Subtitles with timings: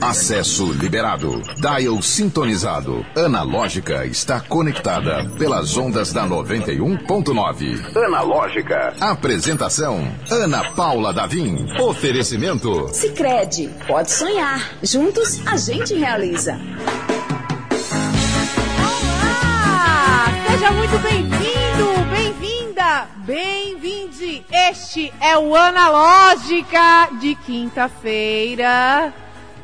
[0.00, 1.42] Acesso liberado.
[1.56, 3.04] Dial sintonizado.
[3.14, 7.96] Analógica está conectada pelas ondas da 91.9.
[7.96, 8.94] Analógica.
[9.00, 11.66] Apresentação: Ana Paula Davim.
[11.78, 13.68] Oferecimento: Sicredi.
[13.86, 14.70] Pode sonhar.
[14.82, 16.58] Juntos a gente realiza.
[24.96, 29.12] Este é o Analógica de quinta-feira.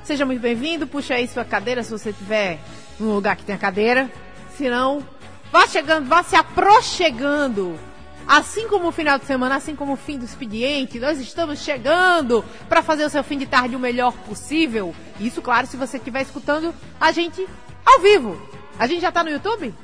[0.05, 0.87] Seja muito bem-vindo.
[0.87, 2.59] Puxa aí sua cadeira se você estiver
[3.01, 4.13] num lugar que tem a cadeira.
[4.55, 5.03] Se não,
[5.51, 7.81] vá chegando, vá se aproxegando.
[8.29, 12.45] Assim como o final de semana, assim como o fim do expediente, nós estamos chegando
[12.69, 14.95] para fazer o seu fim de tarde o melhor possível.
[15.19, 17.49] Isso, claro, se você estiver escutando a gente
[17.87, 18.39] ao vivo.
[18.79, 19.75] A gente já está no YouTube?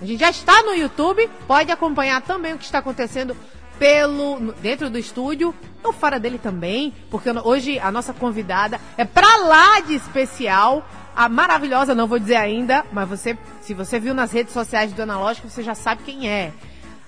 [0.00, 3.36] A gente já está no YouTube, pode acompanhar também o que está acontecendo
[3.78, 9.36] pelo dentro do estúdio, ou fora dele também, porque hoje a nossa convidada é pra
[9.38, 14.32] lá de especial, a maravilhosa, não vou dizer ainda, mas você, se você viu nas
[14.32, 16.52] redes sociais do Analógica, você já sabe quem é.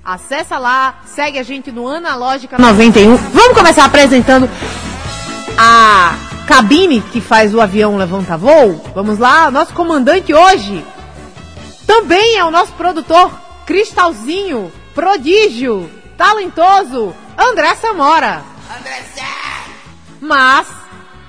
[0.05, 3.17] Acessa lá, segue a gente no Analógica 91.
[3.17, 4.51] Vamos começar apresentando
[5.57, 6.15] a
[6.47, 8.85] cabine que faz o avião levantar voo.
[8.95, 10.85] Vamos lá, nosso comandante hoje
[11.87, 13.31] também é o nosso produtor
[13.67, 18.43] Cristalzinho, prodígio, talentoso, André Samora.
[18.79, 19.05] André
[20.21, 20.67] Mas,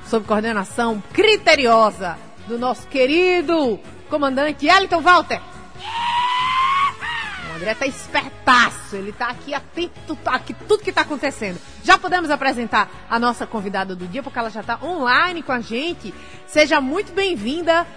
[0.07, 5.41] sob coordenação criteriosa do nosso querido comandante Elton Walter.
[7.49, 11.59] O André tá espertaço, ele tá aqui atento a tudo que tá acontecendo.
[11.83, 15.61] Já podemos apresentar a nossa convidada do dia, porque ela já tá online com a
[15.61, 16.13] gente.
[16.47, 17.87] Seja muito bem-vinda.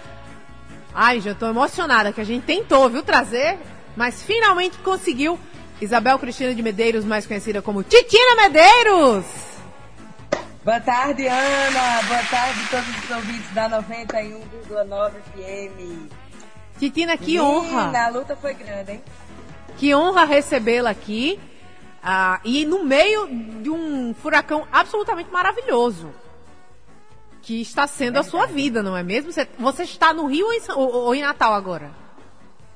[0.93, 3.59] Ai, já tô emocionada, que a gente tentou, viu, trazer,
[3.95, 5.39] mas finalmente conseguiu
[5.81, 9.25] Isabel Cristina de Medeiros, mais conhecida como Titina Medeiros.
[10.63, 12.01] Boa tarde, Ana.
[12.07, 16.09] Boa tarde a todos os ouvintes da 91,9 FM.
[16.77, 18.05] Titina, que Menina, honra.
[18.05, 19.03] A luta foi grande, hein?
[19.77, 21.39] Que honra recebê-la aqui.
[22.03, 23.27] Ah, e no meio
[23.61, 26.09] de um furacão absolutamente maravilhoso.
[27.41, 29.31] Que está sendo a sua vida, não é mesmo?
[29.31, 31.91] Você, você está no Rio ou em, ou- ou em Natal agora?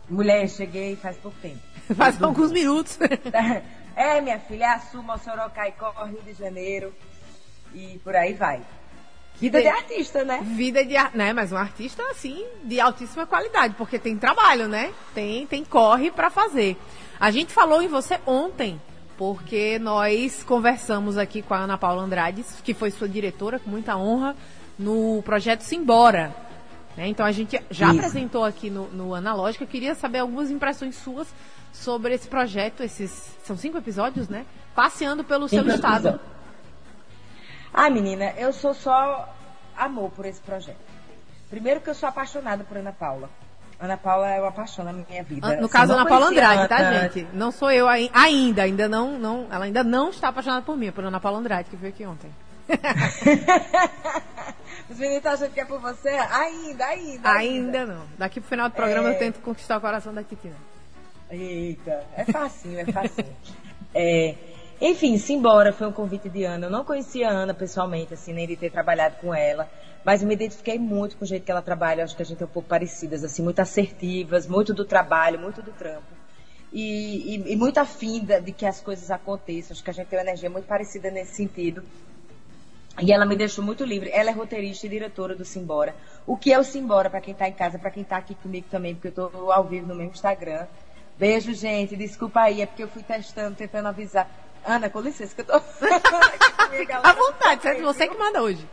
[0.09, 1.59] Mulher, cheguei faz pouco tempo.
[1.95, 2.97] Faz alguns minutos.
[3.95, 6.93] É, minha filha, assuma o Sorocaicó, Rio de Janeiro.
[7.73, 8.61] E por aí vai.
[9.39, 9.73] Vida de bem.
[9.73, 10.41] artista, né?
[10.43, 14.93] Vida de né, mas um artista assim de altíssima qualidade, porque tem trabalho, né?
[15.13, 16.77] Tem tem corre pra fazer.
[17.19, 18.79] A gente falou em você ontem,
[19.17, 23.97] porque nós conversamos aqui com a Ana Paula Andrade, que foi sua diretora com muita
[23.97, 24.35] honra
[24.77, 26.33] no projeto Simbora.
[26.95, 27.07] né?
[27.07, 27.97] Então a gente já Isso.
[27.97, 29.63] apresentou aqui no, no Analógica.
[29.63, 31.27] Eu queria saber algumas impressões suas
[31.73, 32.81] sobre esse projeto.
[32.83, 34.45] Esses são cinco episódios, né?
[34.73, 36.07] Passeando pelo seu Cinco estado.
[36.07, 36.31] episódios.
[37.73, 39.27] Ah, menina, eu sou só
[39.75, 40.77] amor por esse projeto.
[41.49, 43.29] Primeiro que eu sou apaixonada por Ana Paula.
[43.79, 45.45] Ana Paula é uma paixão na minha vida.
[45.47, 47.27] Ah, No Assim, caso, Ana Paula Andrade, tá, Ana- gente?
[47.33, 50.87] Não sou eu ai- ainda, ainda não, não, ela ainda não está apaixonada por mim,
[50.87, 52.31] é por Ana Paula Andrade, que veio aqui ontem.
[54.89, 56.09] Os meninos estão achando que é por você?
[56.09, 57.31] Ainda, ainda.
[57.31, 58.05] Ainda não.
[58.17, 59.15] Daqui pro final do programa É.
[59.15, 60.55] eu tento conquistar o coração da Titina.
[61.33, 63.27] Eita, é facinho, é facinho.
[63.95, 64.33] É,
[64.81, 66.65] enfim, Simbora foi um convite de Ana.
[66.65, 69.69] Eu não conhecia a Ana pessoalmente, assim, nem de ter trabalhado com ela.
[70.03, 72.01] Mas eu me identifiquei muito com o jeito que ela trabalha.
[72.01, 75.39] Eu acho que a gente é um pouco parecidas, assim, muito assertivas, muito do trabalho,
[75.39, 76.07] muito do trampo.
[76.71, 79.73] E, e, e muito afim de que as coisas aconteçam.
[79.73, 81.83] Acho que a gente tem uma energia muito parecida nesse sentido.
[83.01, 84.09] E ela me deixou muito livre.
[84.11, 85.95] Ela é roteirista e diretora do Simbora.
[86.27, 88.67] O que é o Simbora, para quem tá em casa, para quem tá aqui comigo
[88.69, 90.65] também, porque eu tô ao vivo no meu Instagram.
[91.17, 91.95] Beijo, gente.
[91.95, 94.29] Desculpa aí, é porque eu fui testando, tentando avisar.
[94.65, 95.53] Ana, com licença, que eu tô.
[97.03, 97.81] À vontade, certo?
[97.83, 98.67] Você que manda hoje.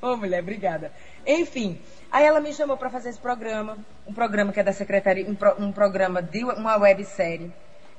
[0.00, 0.92] Ô, mulher, obrigada.
[1.26, 1.80] Enfim,
[2.12, 5.34] aí ela me chamou para fazer esse programa, um programa que é da secretaria, um,
[5.34, 7.50] pro- um programa de uma websérie,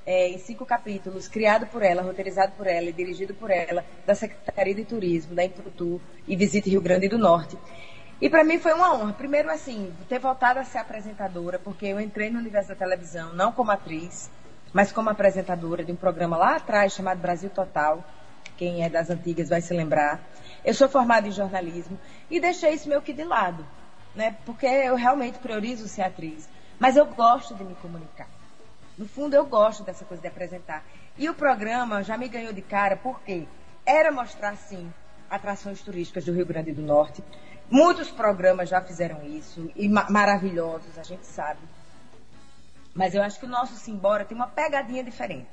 [0.06, 4.14] é, em cinco capítulos, criado por ela, roteirizado por ela e dirigido por ela, da
[4.16, 7.58] Secretaria de Turismo, da Imputu e Visite Rio Grande do Norte.
[8.20, 9.14] E para mim foi uma honra.
[9.14, 13.52] Primeiro, assim, ter voltado a ser apresentadora, porque eu entrei no universo da televisão, não
[13.52, 14.30] como atriz,
[14.74, 18.04] mas como apresentadora de um programa lá atrás chamado Brasil Total.
[18.58, 20.20] Quem é das antigas vai se lembrar.
[20.66, 22.00] Eu sou formada em jornalismo
[22.30, 23.64] e deixei isso meio que de lado,
[24.16, 24.36] né?
[24.46, 26.50] Porque eu realmente priorizo ser atriz.
[26.80, 28.28] Mas eu gosto de me comunicar.
[28.98, 30.84] No fundo, eu gosto dessa coisa de apresentar.
[31.20, 33.48] E o programa já me ganhou de cara, porque
[33.86, 34.92] era mostrar, sim,
[35.30, 37.24] atrações turísticas do Rio Grande do Norte.
[37.70, 41.60] Muitos programas já fizeram isso, e ma- maravilhosos, a gente sabe.
[42.96, 45.52] Mas eu acho que o nosso Simbora tem uma pegadinha diferente.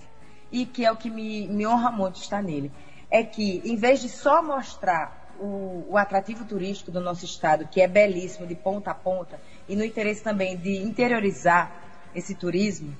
[0.50, 2.72] E que é o que me, me honra muito estar nele.
[3.10, 7.80] É que, em vez de só mostrar o, o, atrativo turístico do nosso estado, que
[7.80, 11.70] é belíssimo de ponta a ponta, e no interesse também de interiorizar
[12.14, 12.96] esse turismo,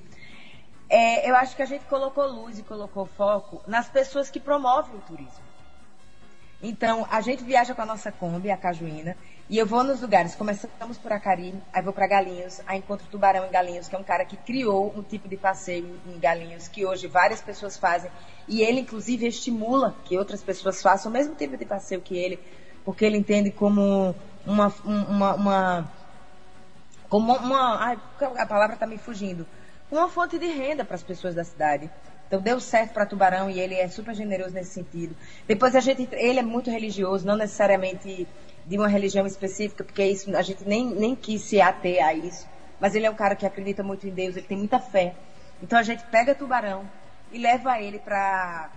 [0.90, 4.96] é, eu acho que a gente colocou luz e colocou foco nas pessoas que promovem
[4.96, 5.53] o turismo.
[6.66, 9.14] Então, a gente viaja com a nossa Kombi, a Cajuína,
[9.50, 13.44] e eu vou nos lugares, começamos por Acari, aí vou para Galinhos, aí encontro Tubarão
[13.46, 16.86] em Galinhos, que é um cara que criou um tipo de passeio em Galinhos, que
[16.86, 18.10] hoje várias pessoas fazem,
[18.48, 22.40] e ele inclusive estimula que outras pessoas façam o mesmo tipo de passeio que ele,
[22.82, 24.14] porque ele entende como
[24.46, 25.92] uma, uma, uma
[27.10, 27.98] como uma, ai,
[28.38, 28.72] a palavra?
[28.72, 29.46] Está me fugindo,
[29.90, 31.90] uma fonte de renda para as pessoas da cidade.
[32.26, 35.14] Então deu certo para Tubarão e ele é super generoso nesse sentido.
[35.46, 38.26] Depois a gente, ele é muito religioso, não necessariamente
[38.66, 42.46] de uma religião específica, porque isso a gente nem, nem quis se ater a isso.
[42.80, 45.14] Mas ele é um cara que acredita muito em Deus, ele tem muita fé.
[45.62, 46.88] Então a gente pega Tubarão
[47.30, 48.70] e leva ele para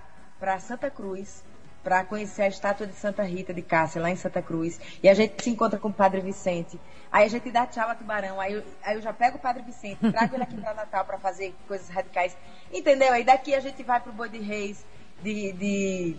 [0.59, 1.43] Santa Cruz,
[1.83, 4.79] para conhecer a estátua de Santa Rita de Cássia, lá em Santa Cruz.
[5.01, 6.79] E a gente se encontra com o Padre Vicente.
[7.11, 8.39] Aí a gente dá tchau a Tubarão.
[8.41, 11.17] Aí eu, aí eu já pego o Padre Vicente, trago ele aqui para Natal para
[11.17, 12.35] fazer coisas radicais.
[12.71, 13.13] Entendeu?
[13.13, 14.83] Aí daqui a gente vai para o Boi de Reis
[15.21, 16.17] de, de,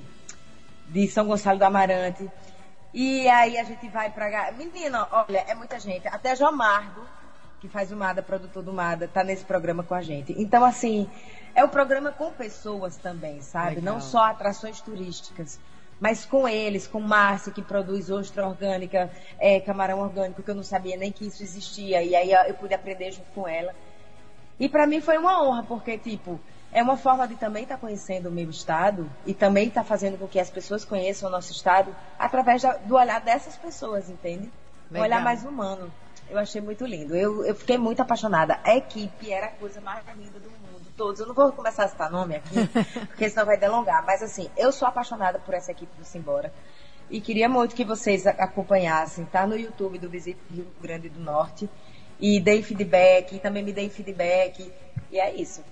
[0.88, 2.30] de São Gonçalo do Amarante.
[2.92, 4.50] E aí a gente vai pra.
[4.52, 6.08] Menina, olha, é muita gente.
[6.08, 7.06] Até Jomardo,
[7.60, 10.34] que faz o Mada, produtor do Mada, tá nesse programa com a gente.
[10.36, 11.08] Então, assim,
[11.54, 13.76] é um programa com pessoas também, sabe?
[13.76, 13.94] Legal.
[13.94, 15.58] Não só atrações turísticas.
[16.00, 20.62] Mas com eles, com Márcia, que produz ostra orgânica, é, camarão orgânico, que eu não
[20.62, 22.02] sabia nem que isso existia.
[22.02, 23.74] E aí eu pude aprender junto com ela.
[24.60, 26.38] E para mim foi uma honra, porque, tipo,
[26.72, 29.86] é uma forma de também estar tá conhecendo o meu estado e também estar tá
[29.86, 34.08] fazendo com que as pessoas conheçam o nosso estado através da, do olhar dessas pessoas,
[34.08, 34.50] entende?
[34.90, 35.02] Legal.
[35.02, 35.90] Um olhar mais humano.
[36.30, 37.16] Eu achei muito lindo.
[37.16, 38.60] Eu, eu fiquei muito apaixonada.
[38.62, 40.86] A equipe era a coisa mais linda do mundo.
[40.96, 41.20] Todos.
[41.20, 42.68] Eu não vou começar a citar nome aqui,
[43.08, 44.04] porque senão vai delongar.
[44.04, 46.52] Mas assim, eu sou apaixonada por essa equipe do Simbora.
[47.10, 49.24] E queria muito que vocês acompanhassem.
[49.24, 51.68] Tá no YouTube do Visite Rio Grande do Norte.
[52.20, 54.70] E deem feedback, e também me deem feedback.
[55.10, 55.62] E é isso.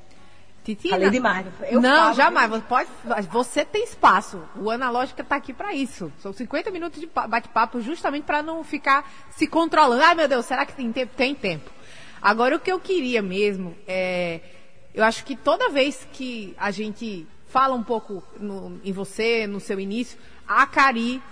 [0.67, 0.97] Titina.
[0.97, 1.47] Falei demais.
[1.71, 2.51] Eu não, jamais.
[2.51, 2.91] Você, pode,
[3.31, 4.43] você tem espaço.
[4.57, 6.13] O Analógica está aqui para isso.
[6.19, 10.03] São 50 minutos de bate-papo justamente para não ficar se controlando.
[10.03, 11.13] Ai, meu Deus, será que tem tempo?
[11.17, 11.71] Tem tempo.
[12.21, 14.41] Agora, o que eu queria mesmo é.
[14.93, 19.61] Eu acho que toda vez que a gente fala um pouco no, em você, no
[19.61, 21.23] seu início, a Cari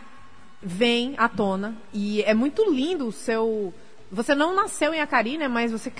[0.62, 1.76] vem à tona.
[1.92, 3.74] E é muito lindo o seu
[4.14, 5.48] você não nasceu em Acari, né?
[5.48, 5.92] Mas você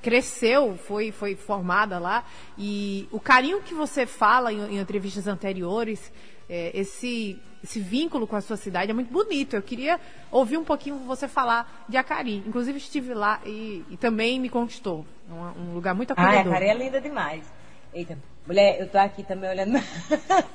[0.00, 2.24] cresceu, foi, foi formada lá.
[2.56, 6.12] E o carinho que você fala em, em entrevistas anteriores,
[6.48, 9.56] é, esse, esse vínculo com a sua cidade é muito bonito.
[9.56, 12.36] Eu queria ouvir um pouquinho você falar de Acari.
[12.46, 15.04] Inclusive estive lá e, e também me conquistou.
[15.28, 16.52] Um, um lugar muito acolhedor.
[16.52, 17.44] Ah, Acari é linda demais.
[17.92, 19.78] Eita, mulher, eu tô aqui também olhando.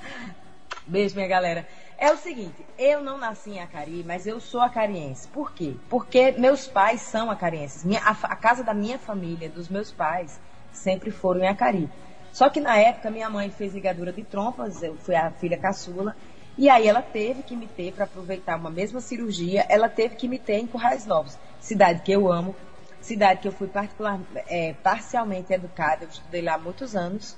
[0.88, 1.68] Beijo, minha galera.
[2.01, 5.27] É o seguinte, eu não nasci em Acari, mas eu sou acariense.
[5.27, 5.75] Por quê?
[5.88, 7.83] Porque meus pais são acarienses.
[7.83, 10.39] Minha, a, a, casa da minha família, dos meus pais,
[10.74, 11.88] sempre foram em Acari.
[12.33, 16.15] Só que na época minha mãe fez ligadura de trompas, eu fui a filha caçula,
[16.57, 20.27] e aí ela teve que me ter, para aproveitar uma mesma cirurgia, ela teve que
[20.27, 22.56] me ter em Currais Novos, cidade que eu amo,
[23.00, 27.38] cidade que eu fui particular, é, parcialmente educada, eu estudei lá há muitos anos.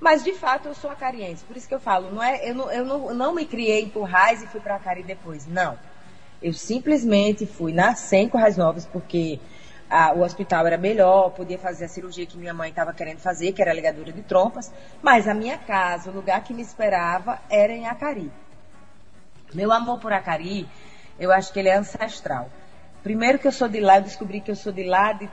[0.00, 2.70] Mas de fato eu sou acariense, por isso que eu falo, não é, eu não,
[2.70, 5.76] eu não, não me criei em Currais e fui para Acari depois, não.
[6.40, 9.40] Eu simplesmente fui nascer em Currais Novos porque
[10.14, 13.60] o hospital era melhor, podia fazer a cirurgia que minha mãe estava querendo fazer, que
[13.62, 14.70] era a ligadura de trompas,
[15.02, 18.30] mas a minha casa, o lugar que me esperava era em Acari.
[19.52, 20.68] Meu amor por Acari,
[21.18, 22.48] eu acho que ele é ancestral.
[23.02, 25.28] Primeiro que eu sou de lá, eu descobri que eu sou de lá de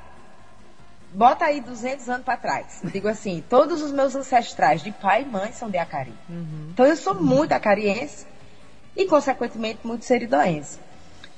[1.15, 2.81] bota aí 200 anos para trás.
[2.83, 6.13] Digo assim, todos os meus ancestrais de pai e mãe são de Acari.
[6.29, 6.69] Uhum.
[6.73, 8.27] Então eu sou muito acariense
[8.95, 10.79] e, consequentemente, muito seridoense.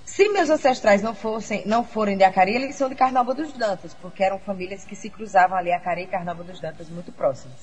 [0.03, 3.93] Se meus ancestrais não, fossem, não forem de Acari, eles são de Carnaval dos Dantas,
[3.93, 7.57] porque eram famílias que se cruzavam ali, Acari e Carnaval dos Dantas, muito próximas.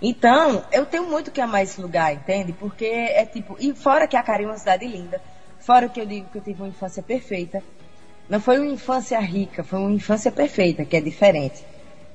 [0.00, 2.52] Então, eu tenho muito que amar esse lugar, entende?
[2.52, 5.20] Porque é tipo, e fora que Acari é uma cidade linda,
[5.58, 7.62] fora que eu digo que eu tive uma infância perfeita,
[8.28, 11.64] não foi uma infância rica, foi uma infância perfeita, que é diferente.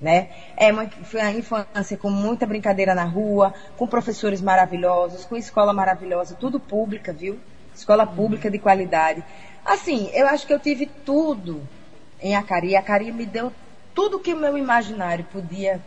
[0.02, 0.30] Né?
[0.56, 5.74] É uma, foi uma infância com muita brincadeira na rua, com professores maravilhosos, com escola
[5.74, 7.38] maravilhosa, tudo pública, viu?
[7.76, 9.24] Escola pública de qualidade.
[9.66, 11.62] Assim, eu acho que eu tive tudo
[12.22, 12.76] em Acari.
[12.76, 13.52] Acari me deu
[13.94, 15.82] tudo que o meu imaginário podia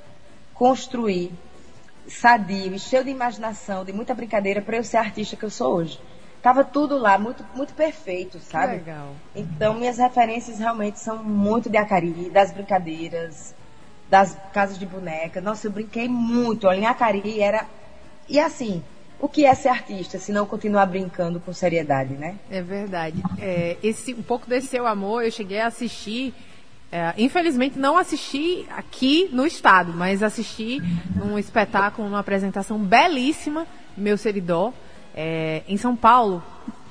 [0.53, 1.33] construir,
[2.07, 5.51] sadio e cheio de imaginação, de muita brincadeira, para eu ser a artista que eu
[5.51, 5.99] sou hoje.
[6.43, 8.73] Tava tudo lá, muito, muito perfeito, sabe?
[8.73, 9.15] Que legal.
[9.35, 13.55] Então, minhas referências realmente são muito de Acari, das brincadeiras,
[14.11, 15.41] das casas de boneca.
[15.41, 16.67] Nossa, eu brinquei muito.
[16.67, 17.65] Olha, em Acari era.
[18.29, 18.83] E assim,
[19.21, 22.35] o que é ser artista, se não continuar brincando com seriedade, né?
[22.51, 23.23] É verdade.
[23.39, 26.35] É, esse, um pouco desse seu amor, eu cheguei a assistir.
[26.91, 30.79] É, infelizmente não assisti aqui no estado, mas assisti
[31.25, 34.75] um espetáculo, uma apresentação belíssima, meu seridó,
[35.15, 36.43] é, em São Paulo,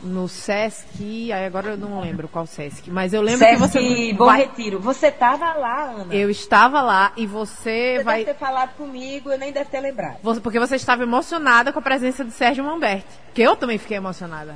[0.03, 4.25] no Sesc, agora eu não lembro qual Sesc, mas eu lembro Sesc que você Bom
[4.25, 4.41] vai...
[4.41, 4.79] Retiro.
[4.79, 6.13] Você estava lá, Ana?
[6.13, 9.79] Eu estava lá e você, você vai deve ter falado comigo, eu nem deve ter
[9.79, 10.17] lembrado.
[10.23, 13.97] Você, porque você estava emocionada com a presença de Sérgio Mamberti, que eu também fiquei
[13.97, 14.55] emocionada.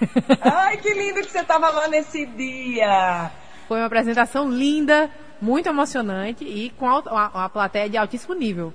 [0.42, 3.30] Ai, que lindo que você estava lá nesse dia.
[3.66, 5.10] Foi uma apresentação linda,
[5.40, 8.72] muito emocionante e com uma plateia de altíssimo nível.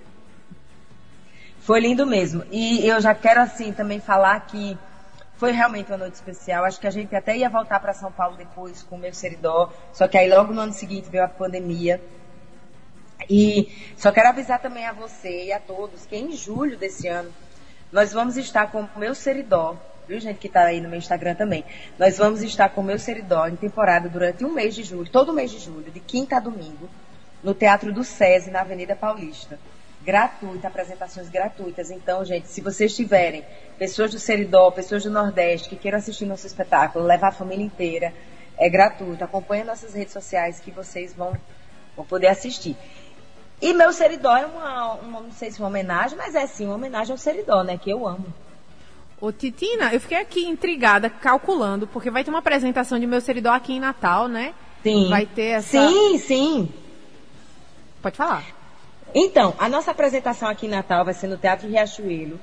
[1.61, 2.43] Foi lindo mesmo.
[2.51, 4.77] E eu já quero assim também falar que
[5.37, 6.65] foi realmente uma noite especial.
[6.65, 9.71] Acho que a gente até ia voltar para São Paulo depois com o meu seridó,
[9.93, 12.01] só que aí logo no ano seguinte veio a pandemia.
[13.29, 17.31] E só quero avisar também a você e a todos que em julho desse ano
[17.91, 19.75] nós vamos estar com o meu seridó,
[20.07, 21.63] viu gente que está aí no meu Instagram também.
[21.99, 25.31] Nós vamos estar com o meu seridó em temporada durante um mês de julho, todo
[25.31, 26.89] mês de julho, de quinta a domingo,
[27.43, 29.59] no Teatro do SESI, na Avenida Paulista
[30.03, 31.91] gratuita, apresentações gratuitas.
[31.91, 33.43] Então, gente, se vocês tiverem
[33.77, 38.13] pessoas do Seridó, pessoas do Nordeste que queiram assistir nosso espetáculo, levar a família inteira,
[38.57, 39.23] é gratuito.
[39.23, 41.35] Acompanhe nossas redes sociais que vocês vão,
[41.95, 42.75] vão poder assistir.
[43.61, 46.75] E meu Seridó é uma, uma, não sei se uma homenagem, mas é sim uma
[46.75, 47.77] homenagem ao Seridó, né?
[47.77, 48.25] Que eu amo.
[49.19, 53.51] Ô, Titina, eu fiquei aqui intrigada, calculando, porque vai ter uma apresentação de meu Seridó
[53.51, 54.55] aqui em Natal, né?
[54.81, 55.09] Sim.
[55.09, 55.87] Vai ter essa.
[55.87, 56.69] Sim, sim.
[58.01, 58.60] Pode falar.
[59.13, 62.39] Então, a nossa apresentação aqui em Natal vai ser no Teatro Riachuelo,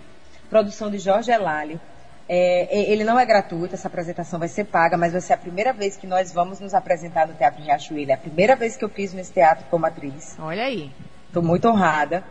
[0.50, 1.80] produção de Jorge Elálio.
[2.28, 5.72] É, ele não é gratuito, essa apresentação vai ser paga, mas vai ser a primeira
[5.72, 8.10] vez que nós vamos nos apresentar no Teatro Riachuelo.
[8.10, 10.36] É a primeira vez que eu fiz nesse teatro como atriz.
[10.38, 10.92] Olha aí.
[11.26, 12.22] Estou muito honrada.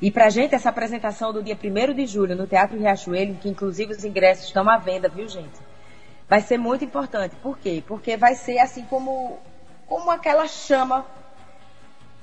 [0.00, 3.92] E pra gente, essa apresentação do dia 1 de julho no Teatro Riachuelo, que inclusive
[3.92, 5.58] os ingressos estão à venda, viu, gente?
[6.28, 7.36] Vai ser muito importante.
[7.36, 7.82] Por quê?
[7.86, 9.38] Porque vai ser assim como,
[9.86, 11.04] como aquela chama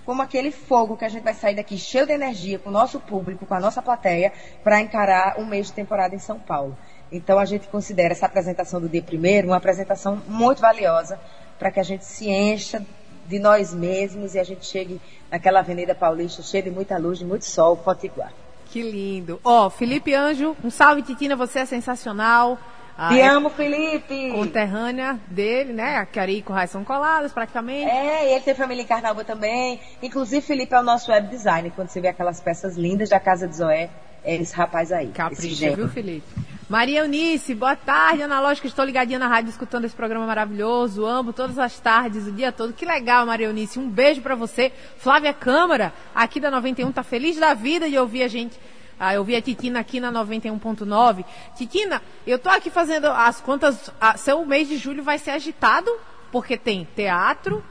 [0.06, 3.00] como aquele fogo que a gente vai sair daqui cheio de energia com o nosso
[3.00, 4.34] público, com a nossa plateia,
[4.64, 6.78] para encarar um mês de temporada em São Paulo.
[7.12, 11.20] Então a gente considera essa apresentação do dia primeiro uma apresentação muito valiosa
[11.60, 12.84] para que a gente se encha
[13.28, 15.00] de nós mesmos e a gente chegue
[15.32, 18.34] naquela Avenida Paulista cheia de muita luz, de muito sol, Potiguar.
[18.66, 19.40] Que lindo.
[19.44, 22.58] Ó, oh, Felipe Anjo, um salve, Titina, você é sensacional.
[22.98, 24.32] Ah, Te é amo, Felipe!
[24.32, 25.98] Conterrânea dele, né?
[25.98, 27.90] A Cari e o Rai são coladas praticamente.
[27.90, 29.80] É, e ele tem família em Carnaúba também.
[30.02, 31.72] Inclusive, Felipe é o nosso web designer.
[31.76, 33.90] Quando você vê aquelas peças lindas da Casa de Zoé,
[34.24, 35.08] é esse rapaz aí.
[35.08, 36.28] Capricha, viu, Felipe?
[36.70, 38.68] Maria Eunice, boa tarde, analógica.
[38.68, 41.06] Estou ligadinha na rádio escutando esse programa maravilhoso.
[41.06, 42.74] Amo todas as tardes, o dia todo.
[42.74, 43.80] Que legal, Maria Eunice.
[43.80, 44.72] Um beijo para você.
[44.98, 48.58] Flávia Câmara, aqui da 91, tá feliz da vida de ouvir a gente
[49.04, 51.26] ah, eu vi a Titina aqui na 91.9.
[51.58, 53.92] Titina, eu tô aqui fazendo as contas.
[54.00, 55.92] Ah, seu mês de julho vai ser agitado,
[56.32, 57.62] porque tem teatro,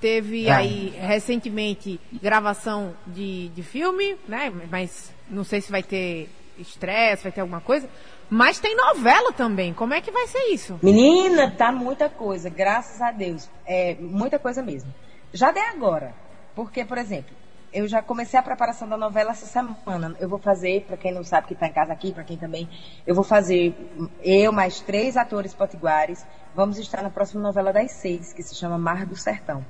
[0.00, 0.52] teve é.
[0.52, 4.52] aí recentemente gravação de, de filme, né?
[4.70, 7.88] Mas não sei se vai ter estresse, vai ter alguma coisa.
[8.28, 9.72] Mas tem novela também.
[9.72, 10.78] Como é que vai ser isso?
[10.82, 13.48] Menina, tá muita coisa, graças a Deus.
[13.66, 14.92] É muita coisa mesmo.
[15.32, 16.14] Já de agora.
[16.54, 17.34] Porque, por exemplo,
[17.72, 20.14] eu já comecei a preparação da novela essa semana.
[20.20, 22.68] Eu vou fazer, para quem não sabe que está em casa aqui, para quem também,
[23.06, 23.74] eu vou fazer
[24.22, 26.24] eu mais três atores potiguares.
[26.54, 29.64] Vamos estar na próxima novela das seis, que se chama Mar do Sertão.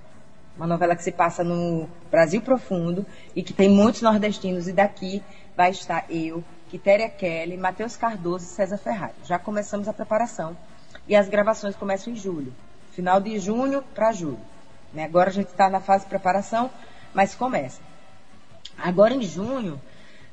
[0.57, 3.07] Uma novela que se passa no Brasil Profundo
[3.37, 4.67] e que tem muitos nordestinos.
[4.67, 5.23] E daqui
[5.57, 9.15] vai estar eu, Quitéria Kelly, Matheus Cardoso e César Ferrari.
[9.25, 10.57] Já começamos a preparação.
[11.07, 12.53] E as gravações começam em julho.
[12.91, 14.41] Final de junho para julho.
[14.93, 15.05] Né?
[15.05, 16.71] Agora a gente está na fase de preparação,
[17.15, 17.92] mas começa.
[18.83, 19.81] Agora em junho,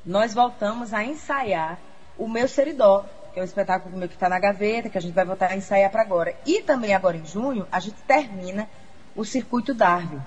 [0.04, 1.78] nós voltamos a ensaiar
[2.18, 5.14] o meu Seridó, que é um espetáculo meu que está na gaveta, que a gente
[5.14, 6.34] vai voltar a ensaiar para agora.
[6.44, 8.68] E também agora em junho, a gente termina
[9.14, 10.20] o Circuito Darwin,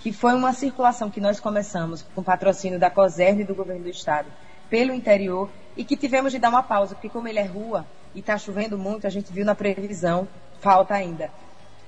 [0.00, 3.88] que foi uma circulação que nós começamos com patrocínio da COSERN e do Governo do
[3.88, 4.28] Estado
[4.68, 8.20] pelo interior e que tivemos de dar uma pausa, porque como ele é rua e
[8.20, 10.28] está chovendo muito, a gente viu na previsão,
[10.60, 11.30] falta ainda.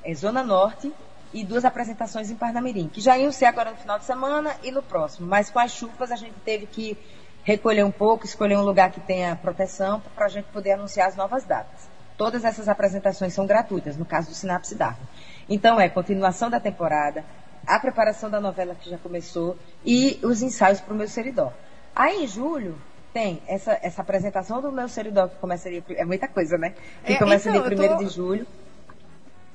[0.02, 0.90] É Zona Norte
[1.32, 4.70] e duas apresentações em Parnamirim, que já iam ser agora no final de semana e
[4.70, 5.26] no próximo.
[5.26, 6.96] Mas com as chuvas a gente teve que
[7.42, 11.16] recolher um pouco, escolher um lugar que tenha proteção para a gente poder anunciar as
[11.16, 11.90] novas datas.
[12.16, 15.06] Todas essas apresentações são gratuitas, no caso do Sinapse Darwin.
[15.48, 17.24] Então é continuação da temporada,
[17.66, 21.52] a preparação da novela que já começou e os ensaios para o meu seridó.
[21.94, 22.78] Aí em julho
[23.12, 26.74] tem essa, essa apresentação do meu seridó que começaria é muita coisa, né?
[27.04, 28.04] Que é, começa então, dia 1 tô...
[28.04, 28.46] de julho.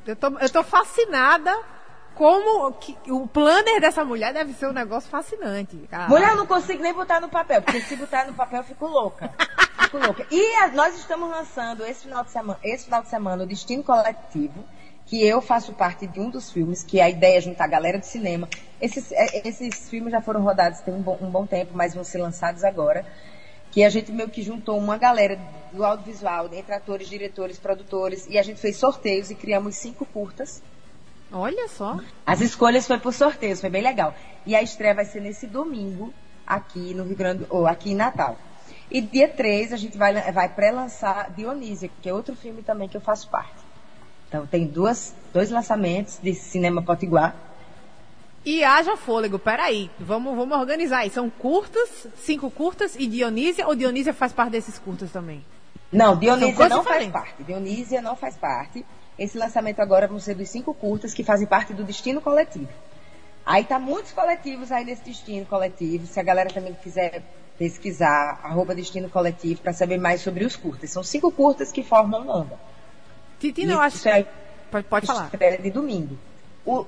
[0.07, 1.53] Eu tô, eu tô fascinada
[2.15, 5.77] como que, o planner dessa mulher deve ser um negócio fascinante.
[5.89, 6.07] Cara.
[6.07, 8.87] Mulher, eu não consigo nem botar no papel, porque se botar no papel eu fico
[8.87, 9.31] louca.
[9.81, 10.25] Fico louca.
[10.31, 13.83] E a, nós estamos lançando esse final de semana, esse final de semana o Destino
[13.83, 14.65] Coletivo,
[15.05, 17.99] que eu faço parte de um dos filmes, que a ideia é juntar a galera
[17.99, 18.49] de cinema.
[18.81, 22.03] Esses, é, esses filmes já foram rodados tem um bom, um bom tempo, mas vão
[22.03, 23.05] ser lançados agora.
[23.77, 25.39] Que a gente meio que juntou uma galera
[25.71, 30.63] do audiovisual, entre atores, diretores, produtores, e a gente fez sorteios e criamos cinco curtas
[31.31, 31.99] Olha só.
[32.25, 34.15] As escolhas foi por sorteio, foi bem legal.
[34.47, 36.11] E a estreia vai ser nesse domingo,
[36.43, 38.35] aqui no Rio Grande, ou aqui em Natal.
[38.89, 42.97] E dia 3 a gente vai, vai pré-lançar Dionísia, que é outro filme também que
[42.97, 43.53] eu faço parte.
[44.27, 47.35] Então tem duas, dois lançamentos de cinema potiguar.
[48.47, 51.09] E haja fôlego, peraí, vamos, vamos organizar aí.
[51.09, 55.43] São curtas, cinco curtas e Dionísia, ou Dionísia faz parte desses curtas também?
[55.91, 57.43] Não, Dionísia não faz parte.
[57.43, 58.85] Dionísia não faz parte.
[59.19, 62.69] Esse lançamento agora vão ser dos cinco curtas que fazem parte do Destino Coletivo.
[63.45, 66.07] Aí tá muitos coletivos aí nesse Destino Coletivo.
[66.07, 67.23] Se a galera também quiser
[67.57, 70.89] pesquisar, arroba Destino Coletivo, para saber mais sobre os curtas.
[70.89, 72.57] São cinco curtas que formam um onda.
[73.41, 74.07] Titina, eu acho...
[74.07, 74.25] É,
[74.71, 75.29] pode, pode falar.
[75.61, 76.17] de domingo.
[76.65, 76.85] O...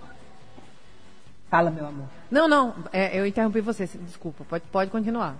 [1.50, 2.06] Fala, meu amor.
[2.30, 4.44] Não, não, é, eu interrompi você, desculpa.
[4.48, 5.36] Pode, pode continuar.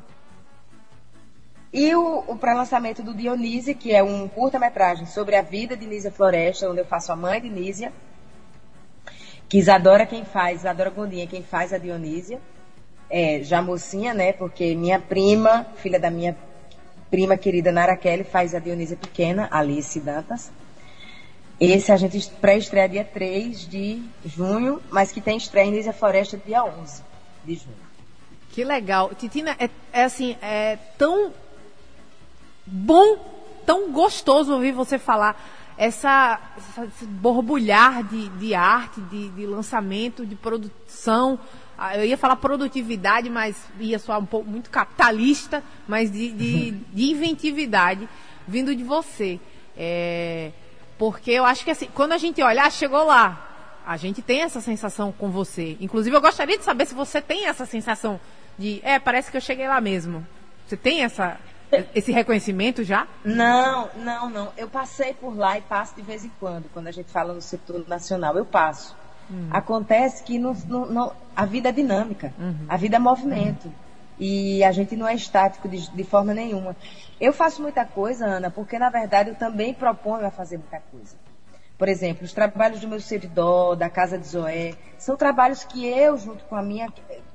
[1.72, 6.12] E o, o pré-lançamento do Dionísia, que é um curta-metragem sobre a vida de Nísia
[6.12, 7.94] Floresta, onde eu faço a mãe de Nísia.
[9.48, 12.40] Que Isadora quem faz, Isadora Gondinha quem faz a Dionísia.
[13.08, 14.34] É, já mocinha, né?
[14.34, 16.36] Porque minha prima, filha da minha
[17.10, 20.52] prima querida Nara Kelly, faz a Dionísia pequena, Alice Dantas.
[21.60, 26.38] Esse a gente pré-estreia dia 3 de junho, mas que tem estreia em Nísia Floresta
[26.38, 27.04] dia 11
[27.44, 27.76] de junho.
[28.52, 29.12] Que legal.
[29.14, 31.34] Titina, é, é assim, é tão
[32.66, 33.18] bom,
[33.66, 35.36] tão gostoso ouvir você falar
[35.78, 41.38] essa, essa esse borbulhar de, de arte, de, de lançamento, de produção.
[41.78, 46.72] Ah, eu ia falar produtividade, mas ia soar um pouco muito capitalista, mas de, de,
[46.94, 48.08] de inventividade
[48.48, 49.40] vindo de você.
[49.78, 50.52] É,
[51.00, 53.48] porque eu acho que assim, quando a gente olhar, ah, chegou lá.
[53.88, 55.78] A gente tem essa sensação com você.
[55.80, 58.20] Inclusive, eu gostaria de saber se você tem essa sensação
[58.56, 60.28] de, é, parece que eu cheguei lá mesmo.
[60.68, 61.40] Você tem essa,
[61.96, 63.08] esse reconhecimento já?
[63.24, 64.52] Não, não, não.
[64.58, 67.42] Eu passei por lá e passo de vez em quando, quando a gente fala no
[67.42, 68.96] setor nacional, eu passo.
[69.32, 69.48] Hum.
[69.50, 72.66] Acontece que no, no, no, a vida é dinâmica, uhum.
[72.68, 73.66] a vida é movimento.
[73.66, 73.89] Uhum.
[74.20, 76.76] E a gente não é estático de, de, forma nenhuma.
[77.20, 81.16] Eu faço muita coisa, Ana, porque na verdade eu também proponho a fazer muita coisa.
[81.78, 86.18] Por exemplo, os trabalhos do meu servidor, da Casa de Zoé, são trabalhos que eu,
[86.18, 86.92] junto com a minha,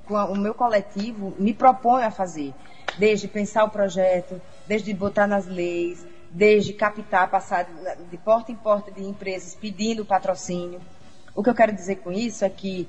[0.07, 2.53] com a, o meu coletivo, me proponho a fazer
[2.99, 7.67] desde pensar o projeto, desde botar nas leis, desde captar, passar
[8.11, 10.81] de porta em porta de empresas pedindo patrocínio.
[11.35, 12.89] O que eu quero dizer com isso é que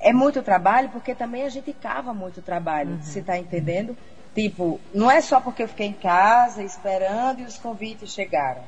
[0.00, 3.02] é muito trabalho, porque também a gente cava muito trabalho, uhum.
[3.02, 3.96] você está entendendo?
[4.34, 8.62] Tipo, não é só porque eu fiquei em casa esperando e os convites chegaram.